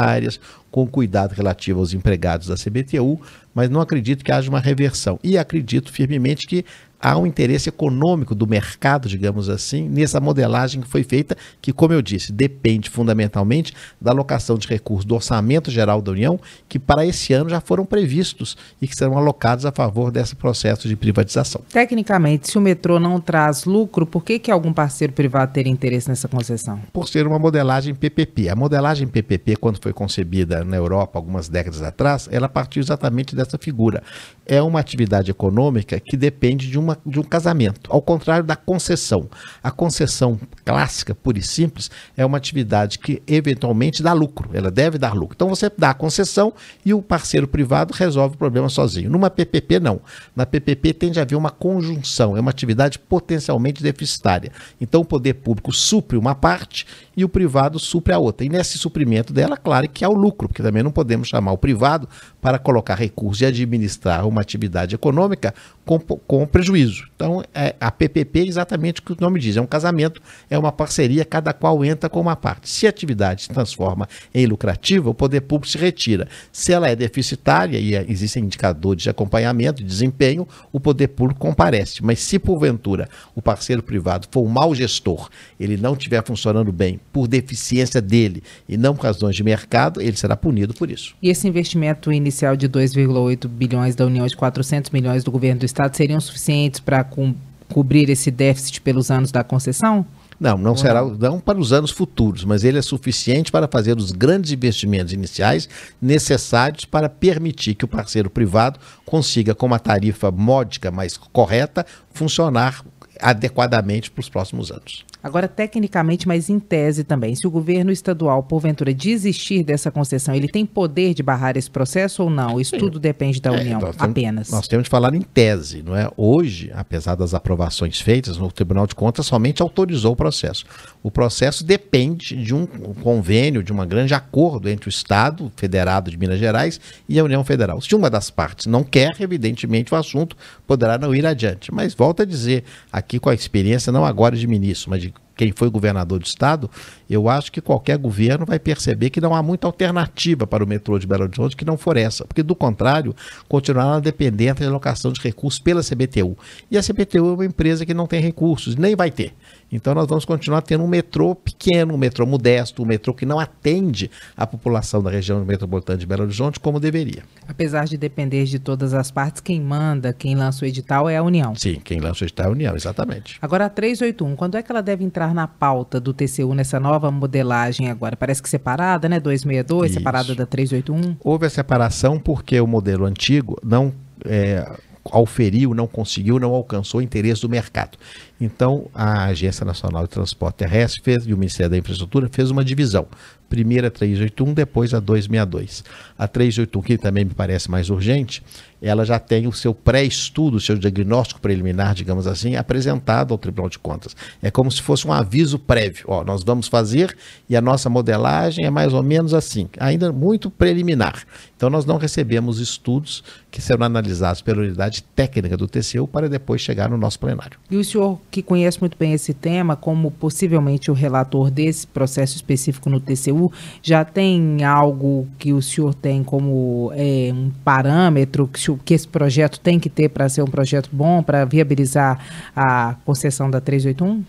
com 0.69 0.83
o 0.83 0.87
cuidado 0.87 1.33
relativo 1.33 1.79
aos 1.79 1.93
empregados 1.93 2.47
da 2.47 2.55
CBTU, 2.55 3.19
mas 3.53 3.69
não 3.69 3.81
acredito 3.81 4.23
que 4.23 4.31
haja 4.31 4.49
uma 4.49 4.59
reversão. 4.59 5.19
E 5.23 5.37
acredito 5.37 5.91
firmemente 5.91 6.47
que 6.47 6.65
há 7.01 7.17
um 7.17 7.25
interesse 7.25 7.69
econômico 7.69 8.35
do 8.35 8.45
mercado, 8.45 9.09
digamos 9.09 9.49
assim, 9.49 9.89
nessa 9.89 10.19
modelagem 10.19 10.81
que 10.81 10.87
foi 10.87 11.03
feita, 11.03 11.35
que, 11.61 11.73
como 11.73 11.93
eu 11.93 12.01
disse, 12.01 12.31
depende 12.31 12.89
fundamentalmente 12.89 13.73
da 13.99 14.11
alocação 14.11 14.57
de 14.57 14.67
recursos 14.67 15.05
do 15.05 15.15
Orçamento 15.15 15.71
Geral 15.71 16.01
da 16.01 16.11
União, 16.11 16.39
que 16.69 16.77
para 16.77 17.05
esse 17.05 17.33
ano 17.33 17.49
já 17.49 17.59
foram 17.59 17.85
previstos 17.85 18.55
e 18.81 18.87
que 18.87 18.95
serão 18.95 19.17
alocados 19.17 19.65
a 19.65 19.71
favor 19.71 20.11
desse 20.11 20.35
processo 20.35 20.87
de 20.87 20.95
privatização. 20.95 21.61
Tecnicamente, 21.71 22.49
se 22.49 22.57
o 22.57 22.61
metrô 22.61 22.99
não 22.99 23.19
traz 23.19 23.65
lucro, 23.65 24.05
por 24.05 24.23
que, 24.23 24.39
que 24.39 24.51
algum 24.51 24.73
parceiro 24.73 25.13
privado 25.13 25.53
teria 25.53 25.71
interesse 25.71 26.09
nessa 26.09 26.27
concessão? 26.27 26.79
Por 26.93 27.07
ser 27.07 27.25
uma 27.25 27.39
modelagem 27.39 27.95
PPP. 27.95 28.49
A 28.49 28.55
modelagem 28.55 29.07
PPP, 29.07 29.55
quando 29.55 29.79
foi 29.81 29.93
concebida 29.93 30.63
na 30.63 30.77
Europa 30.77 31.17
algumas 31.17 31.49
décadas 31.49 31.81
atrás, 31.81 32.27
ela 32.31 32.49
partiu 32.49 32.81
exatamente 32.81 33.35
dessa 33.35 33.57
figura. 33.57 34.03
É 34.45 34.61
uma 34.61 34.79
atividade 34.79 35.31
econômica 35.31 35.99
que 35.99 36.17
depende 36.17 36.69
de, 36.69 36.77
uma, 36.77 36.90
de 37.05 37.19
um 37.19 37.23
casamento, 37.23 37.89
ao 37.91 38.01
contrário 38.01 38.43
da 38.43 38.55
concessão. 38.55 39.29
A 39.63 39.71
concessão 39.71 40.39
clássica, 40.65 41.13
pura 41.15 41.39
e 41.39 41.41
simples, 41.41 41.89
é 42.15 42.25
uma 42.25 42.37
atividade 42.37 42.99
que 42.99 43.21
eventualmente 43.27 44.03
dá 44.03 44.13
lucro, 44.13 44.49
ela 44.53 44.71
deve 44.71 44.97
dar 44.97 45.13
lucro. 45.13 45.35
Então 45.35 45.49
você 45.49 45.71
dá 45.77 45.91
a 45.91 45.93
concessão 45.93 46.53
e 46.85 46.93
o 46.93 47.01
parceiro 47.01 47.47
privado 47.47 47.93
resolve 47.93 48.35
o 48.35 48.37
problema 48.37 48.69
sozinho. 48.69 49.09
Numa 49.09 49.29
PPP, 49.29 49.79
não. 49.79 50.01
Na 50.35 50.45
PPP 50.45 50.93
tende 50.93 51.19
a 51.19 51.23
haver 51.23 51.35
uma 51.35 51.49
conjunção, 51.49 52.35
é 52.35 52.39
uma 52.39 52.51
atividade 52.51 52.99
potencialmente 52.99 53.83
deficitária. 53.83 54.51
Então 54.79 55.01
o 55.01 55.05
poder 55.05 55.35
público 55.35 55.71
supre 55.71 56.17
uma 56.17 56.35
parte 56.35 56.85
e 57.15 57.23
o 57.23 57.29
privado 57.29 57.79
supre 57.79 58.13
a 58.13 58.19
outra. 58.19 58.45
E 58.45 58.49
nesse 58.49 58.77
suprimento 58.77 59.33
dela, 59.33 59.57
claro 59.57 59.87
que 59.89 60.03
há 60.05 60.09
o 60.09 60.13
lucro, 60.13 60.47
porque 60.47 60.63
também 60.63 60.83
não 60.83 60.91
podemos 60.91 61.27
chamar 61.27 61.51
o 61.51 61.57
privado 61.57 62.07
para 62.41 62.57
colocar 62.57 62.95
recursos 62.95 63.41
e 63.41 63.45
administrar 63.45 64.27
uma 64.27 64.41
atividade 64.41 64.95
econômica 64.95 65.53
com, 65.85 65.99
com 65.99 66.45
prejuízo. 66.45 66.80
Então, 67.15 67.43
é, 67.53 67.75
a 67.79 67.91
PPP 67.91 68.39
é 68.39 68.47
exatamente 68.47 68.99
o 68.99 69.03
que 69.03 69.13
o 69.13 69.17
nome 69.19 69.39
diz: 69.39 69.57
é 69.57 69.61
um 69.61 69.67
casamento, 69.67 70.21
é 70.49 70.57
uma 70.57 70.71
parceria, 70.71 71.23
cada 71.23 71.53
qual 71.53 71.83
entra 71.85 72.09
com 72.09 72.19
uma 72.19 72.35
parte. 72.35 72.69
Se 72.69 72.87
a 72.87 72.89
atividade 72.89 73.43
se 73.43 73.49
transforma 73.49 74.07
em 74.33 74.45
lucrativa, 74.45 75.09
o 75.09 75.13
poder 75.13 75.41
público 75.41 75.71
se 75.71 75.77
retira. 75.77 76.27
Se 76.51 76.73
ela 76.73 76.89
é 76.89 76.95
deficitária, 76.95 77.77
e 77.77 77.95
é, 77.95 78.05
existem 78.07 78.43
indicadores 78.43 79.03
de 79.03 79.09
acompanhamento, 79.09 79.83
de 79.83 79.87
desempenho, 79.87 80.47
o 80.71 80.79
poder 80.79 81.09
público 81.09 81.39
comparece. 81.39 82.03
Mas 82.03 82.19
se 82.19 82.39
porventura 82.39 83.07
o 83.35 83.41
parceiro 83.41 83.83
privado 83.83 84.27
for 84.31 84.43
um 84.43 84.49
mau 84.49 84.73
gestor, 84.73 85.29
ele 85.59 85.77
não 85.77 85.93
estiver 85.93 86.23
funcionando 86.25 86.71
bem 86.71 86.99
por 87.11 87.27
deficiência 87.27 88.01
dele 88.01 88.41
e 88.67 88.77
não 88.77 88.95
por 88.95 89.03
razões 89.03 89.35
de 89.35 89.43
mercado, 89.43 90.01
ele 90.01 90.15
será 90.15 90.35
punido 90.35 90.73
por 90.73 90.89
isso. 90.89 91.15
E 91.21 91.29
esse 91.29 91.47
investimento 91.47 92.11
inicial 92.11 92.55
de 92.55 92.67
2,8 92.67 93.47
bilhões 93.47 93.95
da 93.95 94.05
União 94.05 94.25
de 94.25 94.35
400 94.35 94.91
milhões 94.91 95.23
do 95.23 95.31
governo 95.31 95.59
do 95.59 95.65
Estado 95.65 95.95
seriam 95.95 96.19
suficientes 96.19 96.70
para 96.79 97.03
co 97.03 97.33
cobrir 97.67 98.09
esse 98.09 98.29
déficit 98.29 98.81
pelos 98.81 99.09
anos 99.09 99.31
da 99.31 99.43
concessão? 99.43 100.05
Não, 100.41 100.57
não 100.57 100.75
será 100.75 101.05
não 101.05 101.39
para 101.39 101.59
os 101.59 101.71
anos 101.71 101.91
futuros, 101.91 102.43
mas 102.43 102.63
ele 102.63 102.79
é 102.79 102.81
suficiente 102.81 103.51
para 103.51 103.67
fazer 103.67 103.95
os 103.95 104.11
grandes 104.11 104.51
investimentos 104.51 105.13
iniciais 105.13 105.69
necessários 106.01 106.83
para 106.83 107.07
permitir 107.07 107.75
que 107.75 107.85
o 107.85 107.87
parceiro 107.87 108.27
privado 108.27 108.79
consiga, 109.05 109.53
com 109.53 109.67
uma 109.67 109.77
tarifa 109.77 110.31
módica, 110.31 110.89
mas 110.89 111.15
correta, 111.15 111.85
funcionar 112.11 112.83
adequadamente 113.21 114.09
para 114.09 114.21
os 114.21 114.29
próximos 114.29 114.71
anos. 114.71 115.05
Agora, 115.23 115.47
tecnicamente, 115.47 116.27
mas 116.27 116.49
em 116.49 116.59
tese 116.59 117.03
também, 117.03 117.35
se 117.35 117.45
o 117.45 117.51
governo 117.51 117.91
estadual, 117.91 118.41
porventura, 118.41 118.91
desistir 118.93 119.63
dessa 119.63 119.91
concessão, 119.91 120.33
ele 120.33 120.47
tem 120.47 120.65
poder 120.65 121.13
de 121.13 121.21
barrar 121.21 121.55
esse 121.57 121.69
processo 121.69 122.23
ou 122.23 122.29
não? 122.29 122.59
Isso 122.59 122.71
Sim. 122.71 122.79
tudo 122.79 122.99
depende 122.99 123.39
da 123.39 123.51
é, 123.51 123.61
União 123.61 123.79
nós 123.79 123.95
temos, 123.95 124.11
apenas. 124.11 124.49
Nós 124.49 124.67
temos 124.67 124.85
de 124.85 124.89
falar 124.89 125.13
em 125.13 125.21
tese, 125.21 125.83
não 125.83 125.95
é? 125.95 126.09
Hoje, 126.17 126.71
apesar 126.73 127.13
das 127.15 127.35
aprovações 127.35 128.01
feitas, 128.01 128.37
no 128.37 128.51
Tribunal 128.51 128.87
de 128.87 128.95
Contas 128.95 129.27
somente 129.27 129.61
autorizou 129.61 130.13
o 130.13 130.15
processo. 130.15 130.65
O 131.03 131.11
processo 131.11 131.63
depende 131.63 132.35
de 132.35 132.55
um 132.55 132.65
convênio, 132.65 133.61
de 133.61 133.71
um 133.71 133.85
grande 133.85 134.15
acordo 134.15 134.69
entre 134.69 134.87
o 134.87 134.89
Estado, 134.89 135.51
Federado 135.55 136.09
de 136.09 136.17
Minas 136.17 136.39
Gerais 136.39 136.79
e 137.07 137.19
a 137.19 137.23
União 137.23 137.43
Federal. 137.43 137.79
Se 137.79 137.93
uma 137.93 138.09
das 138.09 138.31
partes 138.31 138.65
não 138.65 138.83
quer, 138.83 139.11
evidentemente 139.19 139.93
o 139.93 139.97
assunto 139.97 140.35
poderá 140.65 140.97
não 140.97 141.13
ir 141.13 141.25
adiante. 141.25 141.71
Mas 141.71 141.93
volto 141.93 142.23
a 142.23 142.25
dizer, 142.25 142.63
aqui 142.91 143.19
com 143.19 143.29
a 143.29 143.35
experiência, 143.35 143.91
não 143.91 144.03
agora 144.03 144.35
de 144.35 144.47
ministro, 144.47 144.89
mas 144.89 145.01
de 145.01 145.10
quem 145.41 145.51
foi 145.51 145.71
governador 145.71 146.19
do 146.19 146.25
estado, 146.25 146.69
eu 147.09 147.27
acho 147.27 147.51
que 147.51 147.59
qualquer 147.59 147.97
governo 147.97 148.45
vai 148.45 148.59
perceber 148.59 149.09
que 149.09 149.19
não 149.19 149.33
há 149.33 149.41
muita 149.41 149.65
alternativa 149.65 150.45
para 150.45 150.63
o 150.63 150.67
metrô 150.67 150.99
de 150.99 151.07
Belo 151.07 151.23
Horizonte 151.23 151.55
que 151.55 151.65
não 151.65 151.79
for 151.79 151.97
essa, 151.97 152.23
porque 152.25 152.43
do 152.43 152.53
contrário, 152.53 153.15
continuará 153.49 153.99
dependente 153.99 154.61
da 154.61 154.67
alocação 154.67 155.11
de 155.11 155.19
recursos 155.19 155.59
pela 155.59 155.81
CBTU. 155.81 156.37
E 156.69 156.77
a 156.77 156.83
CBTU 156.83 157.17
é 157.17 157.33
uma 157.33 157.45
empresa 157.45 157.87
que 157.87 157.93
não 157.95 158.05
tem 158.05 158.21
recursos, 158.21 158.75
nem 158.75 158.95
vai 158.95 159.09
ter. 159.09 159.33
Então 159.71 159.93
nós 159.93 160.07
vamos 160.07 160.25
continuar 160.25 160.61
tendo 160.61 160.83
um 160.83 160.87
metrô 160.87 161.33
pequeno, 161.33 161.93
um 161.93 161.97
metrô 161.97 162.25
modesto, 162.25 162.83
um 162.83 162.85
metrô 162.85 163.13
que 163.13 163.25
não 163.25 163.39
atende 163.39 164.11
a 164.35 164.45
população 164.45 165.01
da 165.01 165.09
região 165.09 165.43
metropolitana 165.45 165.97
de 165.97 166.05
Belo 166.05 166.23
Horizonte 166.23 166.59
como 166.59 166.79
deveria. 166.79 167.23
Apesar 167.47 167.85
de 167.85 167.97
depender 167.97 168.45
de 168.45 168.59
todas 168.59 168.93
as 168.93 169.09
partes, 169.09 169.41
quem 169.41 169.61
manda, 169.61 170.13
quem 170.13 170.35
lança 170.35 170.65
o 170.65 170.67
edital 170.67 171.09
é 171.09 171.17
a 171.17 171.23
União. 171.23 171.55
Sim, 171.55 171.79
quem 171.83 171.99
lança 171.99 172.23
o 172.23 172.25
edital 172.25 172.47
é 172.47 172.49
a 172.49 172.51
União, 172.51 172.75
exatamente. 172.75 173.37
Agora 173.41 173.65
a 173.65 173.69
381, 173.69 174.35
quando 174.35 174.55
é 174.55 174.63
que 174.63 174.71
ela 174.71 174.81
deve 174.81 175.03
entrar 175.03 175.33
na 175.33 175.47
pauta 175.47 175.99
do 175.99 176.13
TCU 176.13 176.53
nessa 176.53 176.79
nova 176.79 177.09
modelagem 177.09 177.89
agora? 177.89 178.15
Parece 178.15 178.41
que 178.41 178.49
separada, 178.49 179.07
né? 179.07 179.19
262, 179.19 179.91
Isso. 179.91 179.99
separada 179.99 180.35
da 180.35 180.45
381? 180.45 181.17
Houve 181.23 181.45
a 181.45 181.49
separação 181.49 182.19
porque 182.19 182.59
o 182.59 182.67
modelo 182.67 183.05
antigo 183.05 183.57
não 183.63 183.93
é, 184.25 184.69
auferiu, 185.05 185.73
não 185.73 185.87
conseguiu, 185.87 186.39
não 186.39 186.53
alcançou 186.53 186.99
o 186.99 187.03
interesse 187.03 187.41
do 187.41 187.49
mercado. 187.49 187.97
Então, 188.39 188.87
a 188.93 189.25
Agência 189.25 189.65
Nacional 189.65 190.03
de 190.03 190.09
Transporte 190.09 190.57
Terrestre 190.57 191.01
fez, 191.03 191.25
e 191.25 191.33
o 191.33 191.37
Ministério 191.37 191.71
da 191.71 191.77
Infraestrutura 191.77 192.29
fez 192.31 192.51
uma 192.51 192.63
divisão. 192.63 193.07
Primeiro 193.49 193.87
a 193.87 193.91
381, 193.91 194.53
depois 194.53 194.93
a 194.93 194.99
262. 194.99 195.83
A 196.17 196.27
381, 196.27 196.81
que 196.81 196.97
também 196.97 197.25
me 197.25 197.33
parece 197.33 197.69
mais 197.69 197.89
urgente, 197.89 198.43
ela 198.81 199.05
já 199.05 199.19
tem 199.19 199.47
o 199.47 199.53
seu 199.53 199.73
pré-estudo, 199.73 200.57
o 200.57 200.59
seu 200.59 200.77
diagnóstico 200.77 201.39
preliminar, 201.39 201.93
digamos 201.93 202.25
assim, 202.25 202.55
apresentado 202.55 203.33
ao 203.33 203.37
Tribunal 203.37 203.69
de 203.69 203.77
Contas. 203.77 204.15
É 204.41 204.49
como 204.49 204.71
se 204.71 204.81
fosse 204.81 205.07
um 205.07 205.13
aviso 205.13 205.59
prévio. 205.59 206.05
Ó, 206.07 206.23
nós 206.23 206.43
vamos 206.43 206.67
fazer 206.67 207.15
e 207.47 207.55
a 207.55 207.61
nossa 207.61 207.89
modelagem 207.89 208.65
é 208.65 208.69
mais 208.69 208.93
ou 208.93 209.03
menos 209.03 209.33
assim, 209.33 209.69
ainda 209.79 210.11
muito 210.11 210.49
preliminar. 210.49 211.23
Então, 211.55 211.69
nós 211.69 211.85
não 211.85 211.97
recebemos 211.97 212.59
estudos 212.59 213.23
que 213.51 213.61
serão 213.61 213.85
analisados 213.85 214.41
pela 214.41 214.61
unidade 214.61 215.03
técnica 215.15 215.55
do 215.55 215.67
TCU 215.67 216.07
para 216.07 216.27
depois 216.27 216.61
chegar 216.61 216.89
no 216.89 216.97
nosso 216.97 217.19
plenário. 217.19 217.59
E 217.69 217.75
o 217.75 217.83
senhor 217.83 218.19
que 218.31 218.41
conhece 218.41 218.79
muito 218.79 218.97
bem 218.97 219.13
esse 219.13 219.33
tema, 219.33 219.75
como 219.75 220.09
possivelmente 220.09 220.89
o 220.89 220.93
relator 220.93 221.51
desse 221.51 221.85
processo 221.85 222.35
específico 222.35 222.89
no 222.89 222.99
TCU, 222.99 223.51
já 223.83 224.03
tem 224.03 224.63
algo 224.63 225.27
que 225.37 225.53
o 225.53 225.61
senhor 225.61 225.93
tem 225.93 226.23
como 226.23 226.91
é, 226.95 227.31
um 227.31 227.51
parâmetro 227.63 228.47
que, 228.47 228.70
que 228.77 228.93
esse 228.93 229.07
projeto 229.07 229.59
tem 229.59 229.79
que 229.79 229.89
ter 229.89 230.09
para 230.09 230.27
ser 230.29 230.41
um 230.41 230.47
projeto 230.47 230.89
bom, 230.91 231.21
para 231.23 231.45
viabilizar 231.45 232.19
a 232.55 232.95
concessão 233.05 233.49
da 233.49 233.61
381? 233.61 234.23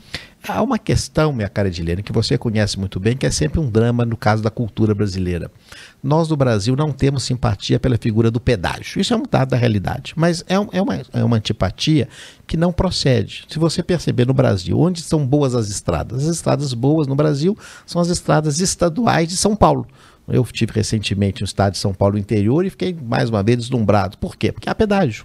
Há 0.48 0.60
uma 0.60 0.76
questão, 0.76 1.32
minha 1.32 1.48
cara 1.48 1.70
de 1.70 2.02
que 2.02 2.12
você 2.12 2.36
conhece 2.36 2.76
muito 2.76 2.98
bem, 2.98 3.16
que 3.16 3.24
é 3.24 3.30
sempre 3.30 3.60
um 3.60 3.70
drama 3.70 4.04
no 4.04 4.16
caso 4.16 4.42
da 4.42 4.50
cultura 4.50 4.92
brasileira. 4.92 5.48
Nós 6.02 6.26
do 6.26 6.36
Brasil 6.36 6.74
não 6.74 6.90
temos 6.90 7.22
simpatia 7.22 7.78
pela 7.78 7.96
figura 7.96 8.28
do 8.28 8.40
pedágio. 8.40 9.00
Isso 9.00 9.14
é 9.14 9.16
um 9.16 9.22
dado 9.22 9.50
da 9.50 9.56
realidade. 9.56 10.14
Mas 10.16 10.44
é, 10.48 10.58
um, 10.58 10.68
é, 10.72 10.82
uma, 10.82 11.00
é 11.12 11.22
uma 11.22 11.36
antipatia 11.36 12.08
que 12.44 12.56
não 12.56 12.72
procede. 12.72 13.44
Se 13.48 13.56
você 13.56 13.84
perceber 13.84 14.26
no 14.26 14.34
Brasil, 14.34 14.76
onde 14.80 15.00
são 15.00 15.24
boas 15.24 15.54
as 15.54 15.68
estradas? 15.68 16.24
As 16.24 16.34
estradas 16.34 16.74
boas 16.74 17.06
no 17.06 17.14
Brasil 17.14 17.56
são 17.86 18.02
as 18.02 18.08
estradas 18.08 18.58
estaduais 18.58 19.28
de 19.28 19.36
São 19.36 19.54
Paulo. 19.54 19.86
Eu 20.28 20.44
tive 20.44 20.72
recentemente 20.72 21.40
no 21.42 21.44
estado 21.44 21.72
de 21.72 21.78
São 21.78 21.92
Paulo 21.92 22.16
interior 22.16 22.64
e 22.64 22.70
fiquei 22.70 22.94
mais 22.94 23.28
uma 23.28 23.42
vez 23.42 23.58
deslumbrado. 23.58 24.18
Por 24.18 24.36
quê? 24.36 24.52
Porque 24.52 24.68
há 24.68 24.74
pedágio. 24.74 25.24